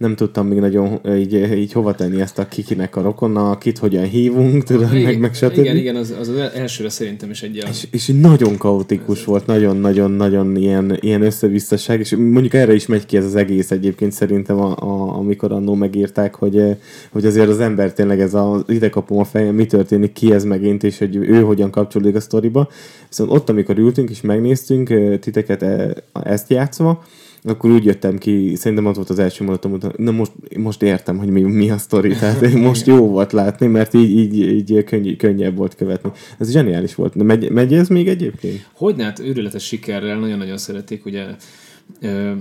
[0.00, 4.04] nem tudtam még nagyon így, így hova tenni ezt a kikinek a rokonna, kit hogyan
[4.04, 5.58] hívunk, tudod, igen, meg, meg stb.
[5.58, 7.68] Igen, igen, az, az, az elsőre szerintem is egy ilyen...
[7.68, 13.16] És, és nagyon kaotikus volt, nagyon-nagyon-nagyon ilyen, ilyen összevisszaság, és mondjuk erre is megy ki
[13.16, 16.76] ez az egész egyébként szerintem, a, a, amikor annó megírták, hogy,
[17.10, 20.44] hogy azért az ember tényleg ez a ide kapom a fejem, mi történik, ki ez
[20.44, 22.68] megint, és hogy ő hogyan kapcsolódik a sztoriba.
[23.08, 27.02] Viszont ott, amikor ültünk és megnéztünk titeket e, ezt játszva,
[27.42, 31.18] akkor úgy jöttem ki, szerintem az volt az első mondatom, hogy na most, most értem,
[31.18, 35.16] hogy mi, mi a sztori, tehát most jó volt látni, mert így, így, így könny,
[35.16, 36.10] könnyebb volt követni.
[36.38, 37.14] Ez zseniális volt.
[37.14, 38.68] Megy, megy ez még egyébként?
[38.72, 41.26] Hogyne, hát őrületes sikerrel, nagyon-nagyon szeretik, ugye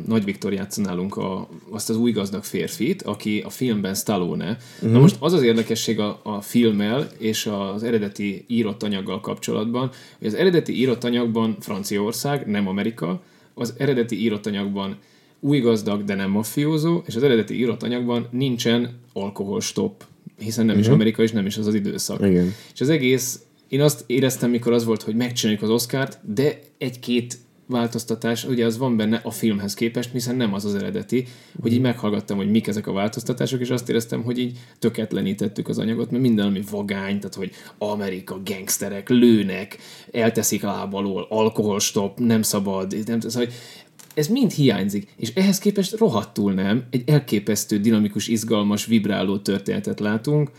[0.07, 4.49] nagy Viktor játsza nálunk a, azt az új gazdag férfit, aki a filmben Stallone.
[4.49, 4.81] Uh-huh.
[4.81, 4.99] Na mhm.
[4.99, 10.33] most az az érdekesség a, a filmmel és az eredeti írott anyaggal kapcsolatban, hogy az
[10.33, 13.21] eredeti írott anyagban Franciaország, nem Amerika,
[13.59, 14.97] az eredeti írott anyagban
[15.39, 20.05] új gazdag, de nem mafiózó, és az eredeti írott anyagban nincsen alkoholstop,
[20.37, 20.79] hiszen nem uh-huh.
[20.79, 20.95] is mhm.
[20.95, 22.25] Amerika, és nem is az az időszak.
[22.25, 22.53] Igen.
[22.73, 27.37] És az egész, én azt éreztem, mikor az volt, hogy megcsináljuk az Oscárt, de egy-két
[27.69, 31.27] változtatás, ugye az van benne a filmhez képest, hiszen nem az az eredeti,
[31.61, 35.77] hogy így meghallgattam, hogy mik ezek a változtatások, és azt éreztem, hogy így tökéletlenítettük az
[35.77, 39.77] anyagot, mert minden, ami vagány, tehát hogy Amerika, gangsterek, lőnek,
[40.11, 43.53] elteszik lábalól, alkoholstop, nem szabad, nem, szóval, hogy
[44.13, 50.51] ez mind hiányzik, és ehhez képest rohadtul nem, egy elképesztő, dinamikus, izgalmas, vibráló történetet látunk,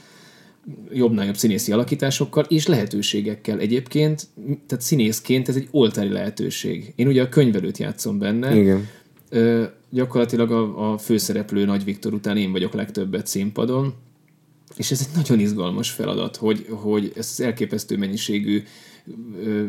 [0.92, 6.92] jobbnál jobb színészi alakításokkal és lehetőségekkel egyébként, tehát színészként ez egy oltári lehetőség.
[6.96, 8.56] Én ugye a könyvelőt játszom benne.
[8.56, 8.88] Igen.
[9.28, 13.94] Ö, gyakorlatilag a, a főszereplő Nagy Viktor után én vagyok legtöbbet színpadon,
[14.76, 18.62] és ez egy nagyon izgalmas feladat, hogy, hogy ezt elképesztő mennyiségű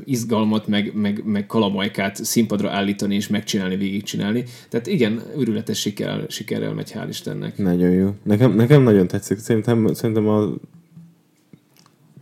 [0.05, 4.43] izgalmat, meg, meg, meg kalamajkát színpadra állítani és megcsinálni, végigcsinálni.
[4.69, 7.57] Tehát igen, őrületes siker, sikerrel megy, hál' Istennek.
[7.57, 8.15] Nagyon jó.
[8.23, 9.37] Nekem, nekem nagyon tetszik.
[9.37, 10.53] Szerintem, szerintem a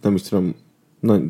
[0.02, 0.56] nem is tudom,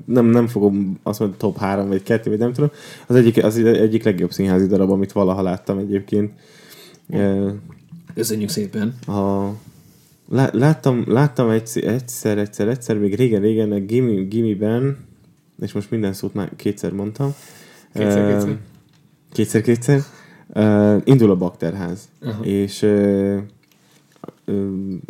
[0.06, 2.70] nem, nem fogom azt mondani top 3 vagy 2, vagy nem tudom.
[3.08, 6.32] Az egyik, az egyik legjobb színházi darab, amit valaha láttam egyébként.
[8.14, 8.96] Köszönjük szépen.
[9.08, 9.50] A,
[10.30, 14.98] lá, láttam, láttam egyszer, egyszer, egyszer, egyszer, még régen-régen a Gimme, Gimme-ben,
[15.62, 17.34] és most minden szót már kétszer mondtam.
[17.94, 18.58] Kétszer-kétszer.
[19.32, 20.02] Kétszer-kétszer.
[20.54, 22.10] Uh, indul a bakterház.
[22.22, 22.48] Uh-huh.
[22.48, 23.38] És uh,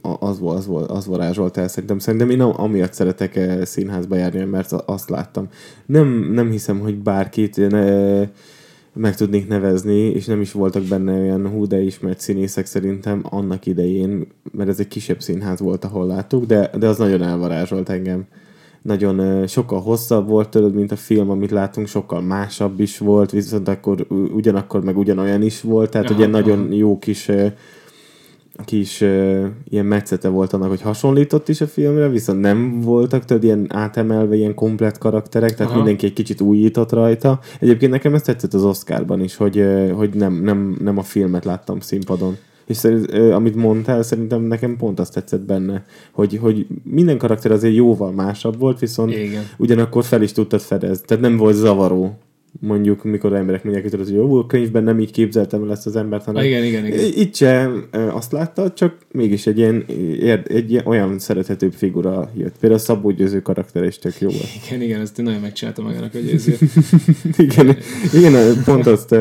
[0.01, 1.99] az, az, az, az varázsolt el szerintem.
[1.99, 5.47] Szerintem én amiatt szeretek eh, színházba járni, mert azt láttam.
[5.85, 8.19] Nem, nem hiszem, hogy bárkit ne,
[8.93, 13.65] meg tudnék nevezni, és nem is voltak benne olyan hú, de ismert színészek szerintem annak
[13.65, 18.25] idején, mert ez egy kisebb színház volt, ahol láttuk, de, de az nagyon elvarázsolt engem.
[18.81, 23.31] Nagyon uh, sokkal hosszabb volt tőled, mint a film, amit látunk, sokkal másabb is volt,
[23.31, 27.31] viszont akkor ugyanakkor meg ugyanolyan is volt, tehát aha, ugye nagyon jó kis
[28.65, 33.43] kis uh, ilyen metszete volt annak, hogy hasonlított is a filmre, viszont nem voltak tudod,
[33.43, 35.75] ilyen átemelve, ilyen komplet karakterek, tehát Aha.
[35.75, 37.39] mindenki egy kicsit újított rajta.
[37.59, 41.45] Egyébként nekem ez tetszett az Oscarban is, hogy, uh, hogy nem, nem, nem a filmet
[41.45, 42.37] láttam színpadon.
[42.65, 47.51] És szerint, uh, amit mondtál, szerintem nekem pont azt tetszett benne, hogy, hogy minden karakter
[47.51, 49.43] azért jóval másabb volt, viszont Igen.
[49.57, 51.05] ugyanakkor fel is tudtad fedezni.
[51.05, 52.17] Tehát nem volt zavaró
[52.59, 56.25] mondjuk, mikor emberek mondják, hogy jó, a könyvben nem így képzeltem el ezt az embert,
[56.25, 56.99] hanem igen, igen, igen.
[57.15, 57.69] itt se
[58.11, 59.85] azt látta, csak mégis egy ilyen,
[60.47, 62.57] egy ilyen olyan szerethetőbb figura jött.
[62.59, 64.49] Például a Szabó Győző karakter is tök jó volt.
[64.65, 66.57] Igen, igen, ezt nagyon megcsinálta magának a győző.
[67.47, 67.77] igen,
[68.13, 69.15] igen, pont azt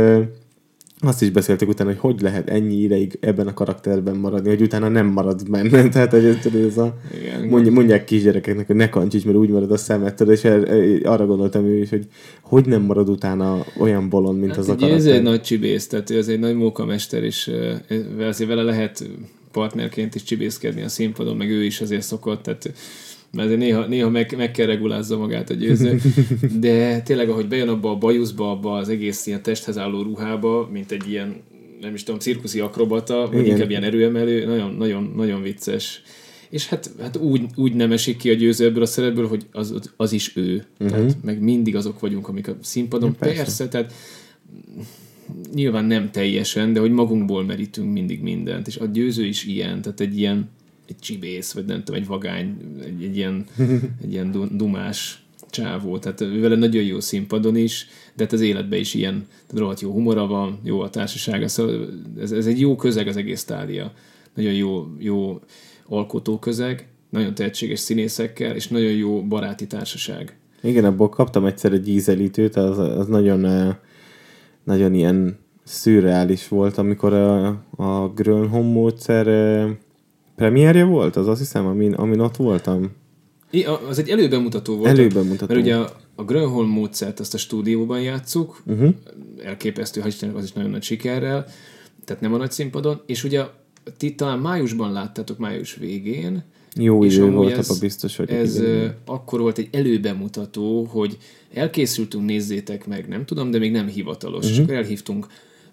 [1.01, 4.89] azt is beszéltük utána, hogy hogy lehet ennyi ideig ebben a karakterben maradni, hogy utána
[4.89, 5.89] nem maradsz benne.
[5.89, 9.73] Tehát, hogy ez, ez a, Igen, mondj, mondják kisgyerekeknek, hogy ne kancsics, mert úgy marad
[9.73, 10.45] a szemettől, és
[11.03, 12.07] arra gondoltam ő is, hogy
[12.43, 14.99] hogy nem marad utána olyan bolond, mint hát az a karakter.
[14.99, 17.51] Ez egy nagy csibész, tehát ő az egy nagy mókamester, és
[18.21, 19.09] azért vele lehet
[19.53, 22.73] partnerként is csibészkedni a színpadon, meg ő is azért szokott, tehát
[23.33, 26.01] mert néha, néha meg, meg kell regulázza magát a győző.
[26.61, 30.91] De tényleg, ahogy bejön abba a bajuszba, abba az egész ilyen testhez álló ruhába, mint
[30.91, 31.43] egy ilyen,
[31.81, 36.03] nem is tudom, cirkuszi akrobata, vagy inkább ilyen erőemelő, nagyon, nagyon, nagyon vicces.
[36.51, 39.93] És hát, hát úgy, úgy nem esik ki a győző ebből a szerepből, hogy az,
[39.97, 40.65] az is ő.
[40.79, 40.99] Uh-huh.
[40.99, 43.09] Tehát meg mindig azok vagyunk, amik a színpadon.
[43.09, 43.37] Ja, persze.
[43.37, 43.93] persze, tehát
[45.55, 48.67] nyilván nem teljesen, de hogy magunkból merítünk mindig mindent.
[48.67, 50.49] És a győző is ilyen, tehát egy ilyen
[50.89, 53.47] egy csibész, vagy nem tudom, egy vagány, egy, egy ilyen,
[54.03, 58.79] egy ilyen du- dumás csávó, tehát vele nagyon jó színpadon is, de hát az életben
[58.79, 61.89] is ilyen, tehát rohadt jó humora van, jó a társasága, szóval
[62.21, 63.93] ez, ez egy jó közeg az egész tália.
[64.35, 65.41] Nagyon jó, jó
[65.87, 70.37] alkotóközeg, nagyon tehetséges színészekkel, és nagyon jó baráti társaság.
[70.63, 73.77] Igen, abból kaptam egyszer egy ízelítőt, az, az nagyon, eh,
[74.65, 79.71] nagyon ilyen szürreális volt, amikor a, a Grönholm módszer eh,
[80.39, 82.91] premierje volt, az azt hiszem, amin, amin ott voltam.
[83.51, 84.89] I, az egy előbemutató volt.
[84.89, 85.55] Előbemutató.
[85.55, 88.95] Mert ugye a, a Grönholm módszert azt a stúdióban játszuk, Uh-huh.
[89.45, 91.47] elképesztő, ha az is nagyon nagy sikerrel,
[92.05, 93.43] tehát nem a nagy színpadon, és ugye
[93.97, 96.43] ti talán májusban láttátok, május végén,
[96.75, 98.37] Jó És idő volt, ez- abban biztos vagyok.
[98.39, 101.19] ez igen, akkor volt egy előbemutató, hogy
[101.55, 104.45] elkészültünk, nézzétek meg, nem tudom, de még nem hivatalos.
[104.45, 104.53] Uh-huh.
[104.59, 105.27] És akkor elhívtunk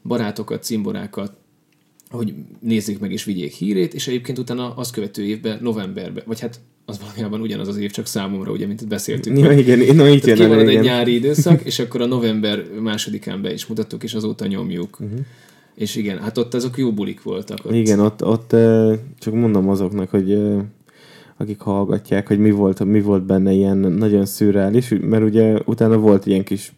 [0.04, 1.34] barátokat, cimborákat,
[2.10, 6.60] hogy nézzék meg és vigyék hírét, és egyébként utána az követő évben, novemberben, vagy hát
[6.86, 9.38] az valójában ugyanaz az év, csak számomra, ugye, mint beszéltünk.
[9.38, 10.84] Ja, igen, na Tehát jön egy igen.
[10.84, 15.00] nyári időszak, és akkor a november másodikán be is mutattuk, és azóta nyomjuk.
[15.00, 15.20] Uh-huh.
[15.76, 17.66] És igen, hát ott azok jó bulik voltak.
[17.66, 17.74] Ott.
[17.74, 18.56] Igen, ott, ott
[19.20, 20.38] csak mondom azoknak, hogy
[21.38, 26.26] akik hallgatják, hogy mi volt, mi volt benne ilyen nagyon szürreális, mert ugye utána volt
[26.26, 26.74] ilyen kis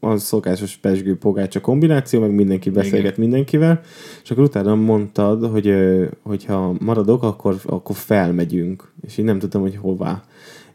[0.00, 3.28] az szokásos pesgő pogácsa kombináció, meg mindenki beszélget Igen.
[3.28, 3.80] mindenkivel,
[4.22, 5.74] és akkor utána mondtad, hogy
[6.22, 10.22] hogyha maradok, akkor, akkor felmegyünk, és én nem tudtam, hogy hová.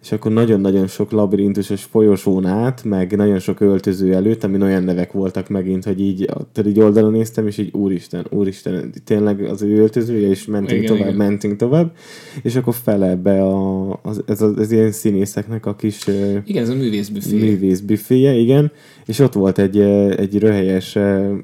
[0.03, 5.11] És akkor nagyon-nagyon sok labirintusos folyosón át, meg nagyon sok öltöző előtt, amin olyan nevek
[5.11, 9.77] voltak megint, hogy így, tudod, így oldalon néztem, és így úristen, úristen, tényleg az ő
[9.77, 11.27] öltözője, és mentünk Igen, tovább, igen.
[11.27, 11.95] mentünk tovább,
[12.41, 16.07] és akkor fele be a, az, ez, az, ez ilyen színészeknek a kis
[16.45, 17.37] Igen, ez a művészbüfé.
[17.37, 18.71] művész büféje, igen,
[19.05, 19.79] és ott volt egy,
[20.17, 20.97] egy röhelyes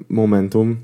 [0.07, 0.78] momentum,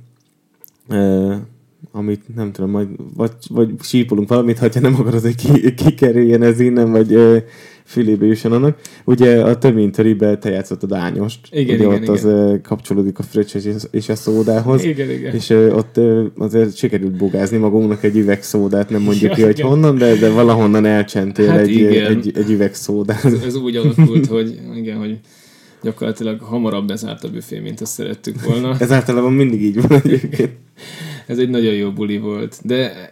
[1.97, 6.59] amit nem tudom, majd vagy, vagy sípolunk valamit, ha nem akarod, hogy ki, kikerüljen ez
[6.59, 7.43] innen, vagy eh,
[7.85, 8.79] fülébe jusson annak.
[9.03, 11.39] Ugye a töménytöribe te játszottad Ányost.
[11.51, 14.83] Igen, Ugye igen, ott az eh, kapcsolódik a fröccs és, és a szódához.
[14.83, 15.33] Igen, igen.
[15.33, 19.41] És ö, ott ö, azért sikerült bugázni magunknak egy üveg szódát, nem mondjuk Ja, ki,
[19.41, 19.69] hogy igen.
[19.69, 22.05] honnan, de, de valahonnan elcsentél Hát egy, igen.
[22.05, 23.25] egy, egy üveg szódát.
[23.25, 25.19] Ez, ez úgy alakult, hogy igen, hogy
[25.81, 28.75] gyakorlatilag hamarabb bezárt a büfé, mint azt szerettük volna.
[28.79, 30.51] Ez általában mindig így van egyébként.
[31.27, 33.09] Ez egy nagyon jó buli volt, de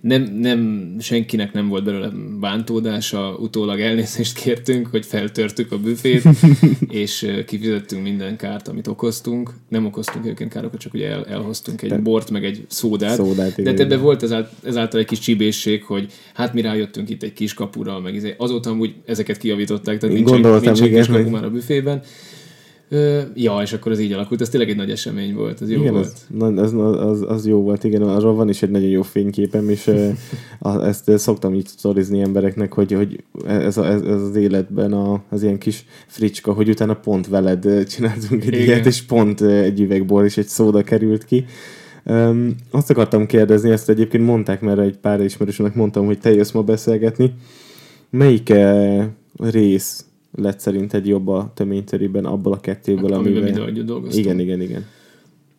[0.00, 6.22] nem, nem, senkinek nem volt belőle bántódása, utólag elnézést kértünk, hogy feltörtük a büfét,
[7.02, 9.50] és kifizettünk minden kárt, amit okoztunk.
[9.68, 13.16] Nem okoztunk egyébként károkat, csak ugye el, elhoztunk egy bort, meg egy szódát.
[13.16, 13.80] Szódát, de igen.
[13.80, 18.00] ebben volt ezáltal, ezáltal egy kis csibészség, hogy hát mi rájöttünk itt egy kis kapura,
[18.00, 18.34] meg izé.
[18.38, 22.02] azóta amúgy ezeket kijavították, tehát Én nincs, nincs egy igen, kis kapu már a büfében.
[23.34, 24.40] Ja, és akkor ez így alakult.
[24.40, 26.04] Ez tényleg egy nagy esemény volt, ez jó igen, volt.
[26.04, 26.74] az, na, az,
[27.10, 29.90] az, az, jó volt, igen, arról van is egy nagyon jó fényképem, és
[30.82, 35.42] ezt szoktam így sztorizni embereknek, hogy, hogy ez, a, ez, ez az életben a, az
[35.42, 38.60] ilyen kis fricska, hogy utána pont veled csináltunk egy Igen.
[38.60, 41.44] ilyet, és pont egy üvegbor és egy szóda került ki.
[42.04, 46.52] Um, azt akartam kérdezni, ezt egyébként mondták, mert egy pár ismerősömnek mondtam, hogy te jössz
[46.52, 47.34] ma beszélgetni.
[48.10, 48.52] Melyik
[49.36, 50.04] rész
[50.34, 53.66] lett szerinted jobb a töménytörében abból a kettőből, Amiben amiben...
[53.66, 54.24] együtt dolgoztunk.
[54.24, 54.86] Igen, igen, igen.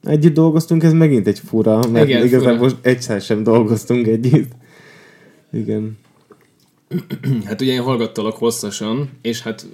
[0.03, 2.81] Együtt dolgoztunk, ez megint egy fura, mert Igen, igazából fura.
[2.81, 4.51] egyszer sem dolgoztunk együtt.
[5.51, 5.97] Igen.
[7.45, 9.67] Hát ugye én hallgattalak hosszasan, és hát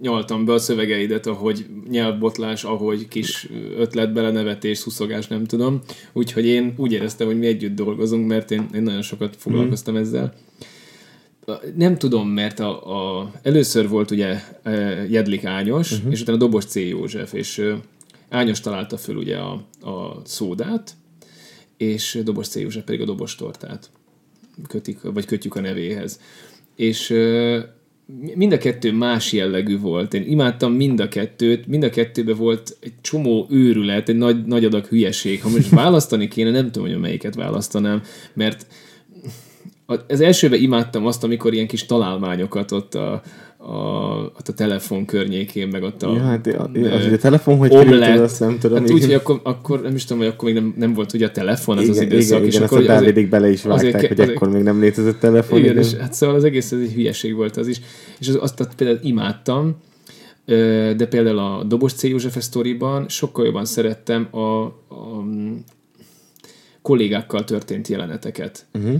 [0.00, 3.48] nyaltam be a szövegeidet, ahogy nyelvbotlás, ahogy kis
[3.78, 5.80] ötletbelenevetés, szuszogás, nem tudom.
[6.12, 9.98] Úgyhogy én úgy éreztem, hogy mi együtt dolgozunk, mert én, én nagyon sokat foglalkoztam mm.
[9.98, 10.34] ezzel.
[11.74, 16.12] Nem tudom, mert a, a, először volt ugye eh, Jedlik Ányos, uh-huh.
[16.12, 16.74] és utána Dobos C.
[16.74, 17.74] József, és ö,
[18.28, 20.94] Ányos találta föl ugye a, a szódát,
[21.76, 22.56] és Dobos C.
[22.56, 23.90] József pedig a dobos tortát
[24.68, 26.20] kötik, vagy kötjük a nevéhez.
[26.76, 27.14] És
[28.34, 30.14] mind a kettő más jellegű volt.
[30.14, 34.64] Én imádtam mind a kettőt, mind a kettőben volt egy csomó őrület, egy nagy, nagy
[34.64, 35.42] adag hülyeség.
[35.42, 38.02] Ha most választani kéne, nem tudom, hogy melyiket választanám,
[38.34, 38.66] mert
[39.86, 43.22] az elsőben imádtam azt, amikor ilyen kis találmányokat ott a,
[43.56, 43.72] a,
[44.38, 46.12] ott a telefon környékén, meg ott a...
[46.14, 48.78] Ja, hát a, ö, az, hogy a telefon hogy került, azt nem tudom.
[48.78, 51.26] Hát úgy, hogy akkor, akkor nem is tudom, hogy akkor még nem, nem volt ugye
[51.26, 52.36] a telefon, az az igen, időszak.
[52.36, 54.50] igen, és igen, akkor azt a azért- bele is azért vágták, ke- hogy azért- akkor
[54.50, 55.58] még nem létezett telefon.
[55.58, 57.80] igen, Igen, és hát szóval az egész ez egy hülyeség volt az is.
[58.18, 59.76] És az, azt például imádtam,
[60.44, 62.02] ö, de például a Dobos C.
[62.02, 64.38] József sztoriban sokkal jobban szerettem a,
[64.88, 65.54] a mm,
[66.82, 68.66] kollégákkal történt jeleneteket.
[68.74, 68.94] Uh-huh.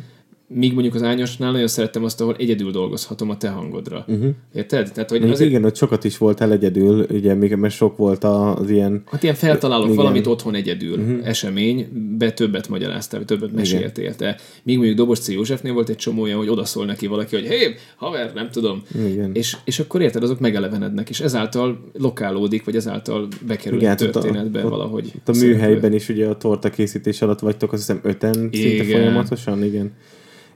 [0.49, 4.05] Míg mondjuk az ányosnál nagyon szerettem azt, ahol egyedül dolgozhatom a te hangodra.
[4.09, 4.29] Uh-huh.
[4.55, 4.93] Érted?
[4.93, 8.71] Tehát, hogy azért, igen, hogy sokat is voltál egyedül, ugye, még- mert sok volt az
[8.71, 9.03] ilyen...
[9.11, 9.97] hát ilyen feltalálok Igen.
[9.97, 11.29] valamit otthon egyedül, uh-huh.
[11.29, 11.89] esemény,
[12.19, 14.37] be többet magyaráztál, többet meséltél te.
[14.63, 15.29] Míg mondjuk Dobos C.
[15.29, 18.83] Józsefnél volt egy csomó olyan, hogy odaszól neki valaki, hogy hé, haver, nem tudom.
[19.07, 19.31] Igen.
[19.35, 24.01] És, és akkor érted, azok megelevenednek, és ezáltal lokálódik, vagy ezáltal bekerül Igen, a hát
[24.01, 25.13] ott a- történetbe ott- valahogy.
[25.19, 28.87] Ott a műhelyben is ugye a torta készítés alatt vagytok, azt hiszem öten szinte Igen.
[28.87, 29.93] folyamatosan, igen.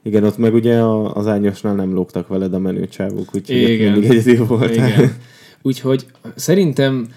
[0.03, 0.83] Igen, ott meg ugye
[1.15, 3.93] az ányosnál nem lógtak veled a menő csávók, úgyhogy Igen.
[3.93, 4.89] mindig egyedül voltál.
[4.89, 5.17] Igen.
[5.63, 7.09] Úgyhogy szerintem,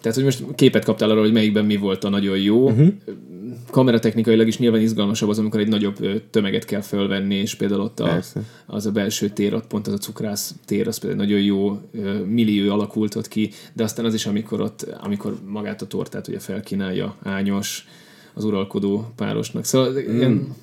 [0.00, 2.64] tehát hogy most képet kaptál arról, hogy melyikben mi volt a nagyon jó.
[2.64, 2.88] Uh-huh.
[3.70, 5.96] Kameratechnikailag is nyilván izgalmasabb az, amikor egy nagyobb
[6.30, 8.40] tömeget kell fölvenni, és például ott a, Persze.
[8.66, 11.78] az a belső tér, ott pont az a cukrász tér, az például nagyon jó
[12.26, 16.38] millió alakult ott ki, de aztán az is, amikor ott, amikor magát a tortát ugye
[16.38, 17.86] felkínálja Ányos,
[18.34, 19.64] az uralkodó párosnak.
[19.64, 20.16] Szóval mm.
[20.16, 20.54] ilyen,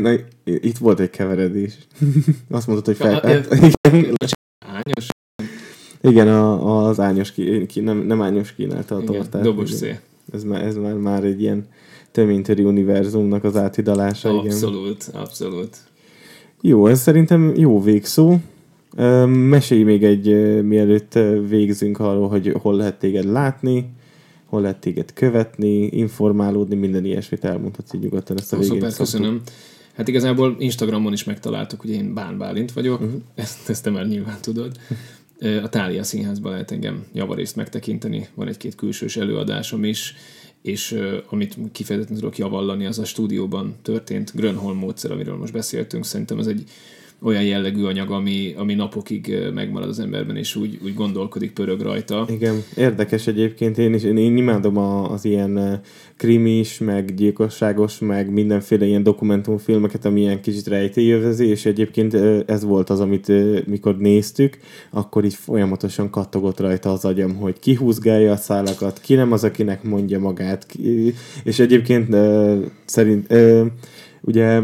[0.00, 0.12] Na,
[0.44, 1.78] itt volt egy keveredés.
[2.50, 3.20] Azt mondtad, hogy fel...
[3.20, 3.54] Hát,
[3.92, 4.14] igen,
[4.66, 5.06] Ányos?
[6.00, 9.42] igen a, az ányos ki, ki, nem, nem ányos kínálta a Igen, tortát.
[9.42, 9.78] dobos Igen.
[9.78, 9.98] szé.
[10.32, 11.66] Ez már, ez már, már egy ilyen
[12.12, 14.28] töménytöri univerzumnak az áthidalása.
[14.28, 14.44] Igen.
[14.44, 15.76] Abszolút, abszolút.
[16.60, 18.36] Jó, ez szerintem jó végszó.
[19.26, 20.26] Mesélj még egy,
[20.62, 21.18] mielőtt
[21.48, 23.90] végzünk arról, hogy hol lehet téged látni,
[24.46, 28.72] hol lehet téged követni, informálódni, minden ilyesmit elmondhatsz így nyugodtan ezt a végén.
[28.72, 29.40] szuper, szoktuk.
[29.96, 33.20] Hát igazából Instagramon is megtaláltuk, ugye én Bán Bálint vagyok, uh-huh.
[33.34, 34.76] ezt, ezt te már nyilván tudod.
[35.62, 40.14] A Tália Színházban lehet engem javarészt megtekinteni, van egy-két külsős előadásom is,
[40.62, 46.04] és amit kifejezetten tudok javallani, az a stúdióban történt Grönholm módszer, amiről most beszéltünk.
[46.04, 46.64] Szerintem ez egy
[47.24, 52.26] olyan jellegű anyag, ami, ami napokig megmarad az emberben, és úgy, úgy gondolkodik, pörög rajta.
[52.30, 55.80] Igen, érdekes egyébként, én is, én, én imádom a, az ilyen
[56.16, 62.14] krimis, meg gyilkosságos, meg mindenféle ilyen dokumentumfilmeket, ami ilyen kicsit rejtélyövezi, és egyébként
[62.46, 63.32] ez volt az, amit
[63.66, 64.58] mikor néztük,
[64.90, 69.44] akkor így folyamatosan kattogott rajta az agyam, hogy ki húzgálja a szálakat, ki nem az,
[69.44, 71.14] akinek mondja magát, ki,
[71.44, 72.16] és egyébként
[72.84, 73.34] szerint,
[74.20, 74.60] ugye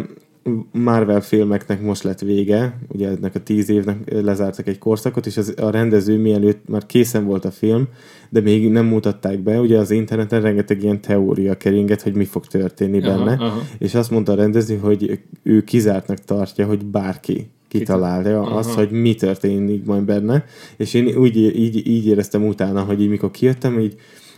[0.73, 5.55] Marvel filmeknek most lett vége, ugye ennek a tíz évnek lezártak egy korszakot, és az,
[5.57, 7.89] a rendező mielőtt már készen volt a film,
[8.29, 12.47] de még nem mutatták be, ugye az interneten rengeteg ilyen teória keringet, hogy mi fog
[12.47, 13.63] történni Aha, benne, aha.
[13.79, 18.57] és azt mondta a rendező, hogy ő kizártnak tartja, hogy bárki kitalálja Aha.
[18.57, 20.45] azt, hogy mi történik majd benne,
[20.77, 23.95] és én úgy, így, így éreztem utána, hogy így mikor kijöttem, így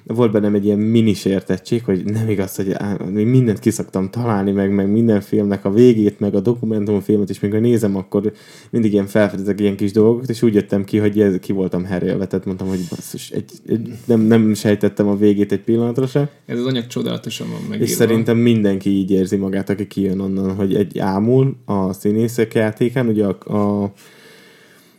[0.06, 2.76] volt bennem egy ilyen minis értettség, hogy nem igaz, hogy
[3.12, 7.60] még mindent kiszoktam találni, meg, meg minden filmnek a végét, meg a dokumentumfilmet, és mikor
[7.60, 8.32] nézem, akkor
[8.70, 12.26] mindig ilyen felfedezek ilyen kis dolgokat, és úgy jöttem ki, hogy ez, ki voltam herélve,
[12.26, 16.58] tehát mondtam, hogy basszus, egy, egy, nem, nem sejtettem a végét egy pillanatra sem, Ez
[16.58, 17.84] az anyag csodálatosan van megírva.
[17.84, 23.06] és szerintem mindenki így érzi magát, aki kijön onnan, hogy egy ámul a színészek játékán,
[23.06, 23.92] ugye a, a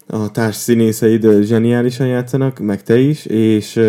[0.08, 3.80] a társ színészeid zseniálisan játszanak, meg te is, és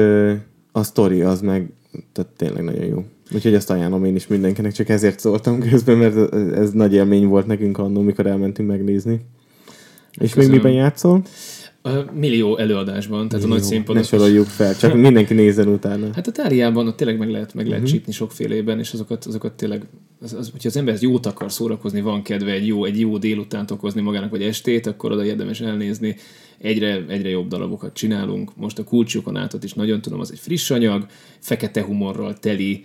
[0.77, 1.73] a sztori az meg
[2.13, 3.05] tehát tényleg nagyon jó.
[3.35, 7.47] Úgyhogy ezt ajánlom én is mindenkinek, csak ezért szóltam közben, mert ez nagy élmény volt
[7.47, 9.21] nekünk annó, mikor elmentünk megnézni.
[10.11, 10.57] És még Köszönöm.
[10.57, 11.23] miben játszol?
[12.13, 14.03] Millió előadásban, tehát a nagy színpadon.
[14.03, 16.09] Ne soroljuk fel, csak mindenki nézzen utána.
[16.15, 17.97] Hát a táriában ott tényleg meg lehet, meg lehet uh-huh.
[17.97, 19.87] csípni sokfélében, és azokat, azokat tényleg,
[20.21, 23.71] az, az, hogyha az ember jót akar szórakozni, van kedve egy jó, egy jó délutánt
[23.71, 26.17] okozni magának, vagy estét, akkor oda érdemes elnézni.
[26.59, 28.57] Egyre, egyre jobb darabokat csinálunk.
[28.57, 31.07] Most a kulcsukon átot is nagyon tudom, az egy friss anyag,
[31.39, 32.85] fekete humorral teli,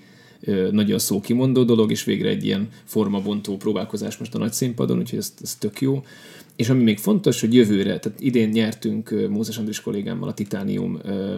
[0.71, 5.33] nagyon szókimondó dolog, és végre egy ilyen formabontó próbálkozás most a nagy színpadon, úgyhogy ez,
[5.41, 6.03] ez tök jó.
[6.59, 11.35] És ami még fontos, hogy jövőre, tehát idén nyertünk Mózes Andris kollégámmal a Titánium ö,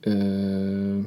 [0.00, 0.98] ö,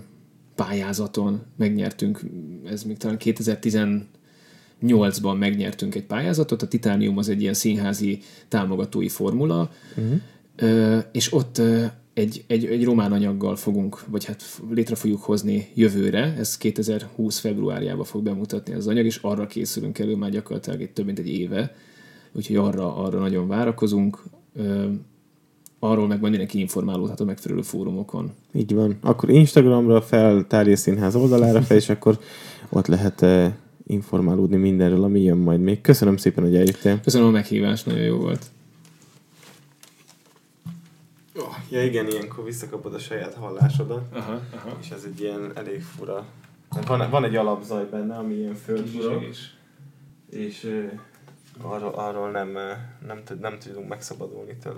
[0.56, 2.22] pályázaton megnyertünk,
[2.66, 9.72] ez még talán 2018-ban megnyertünk egy pályázatot, a Titánium az egy ilyen színházi támogatói formula,
[9.98, 10.20] uh-huh.
[10.56, 15.68] ö, és ott ö, egy, egy, egy román anyaggal fogunk, vagy hát létre fogjuk hozni
[15.74, 20.92] jövőre, ez 2020 februárjában fog bemutatni az anyag, és arra készülünk elő már gyakorlatilag egy
[20.92, 21.76] több mint egy éve,
[22.38, 24.24] úgyhogy arra, arra nagyon várakozunk.
[25.80, 28.32] Arról meg majd mindenki informálódhat a megfelelő fórumokon.
[28.54, 28.98] Így van.
[29.02, 32.20] Akkor Instagramra fel, Tárja Színház oldalára fel, és akkor
[32.70, 33.54] ott lehet eh,
[33.88, 35.82] informálódni mindenről, ami jön majd még.
[35.82, 37.00] Köszönöm szépen, hogy eljöttél.
[37.02, 38.46] Köszönöm a meghívást, nagyon jó volt.
[41.70, 44.78] Ja igen, ilyenkor visszakapod a saját hallásodat, Aha, aha.
[44.82, 46.26] és ez egy ilyen elég fura.
[46.88, 49.24] Van, van egy alapzaj benne, ami ilyen földburok,
[50.30, 51.00] és eh,
[51.62, 52.52] arról, arról nem,
[53.08, 54.76] nem, nem tudunk megszabadulni tőle.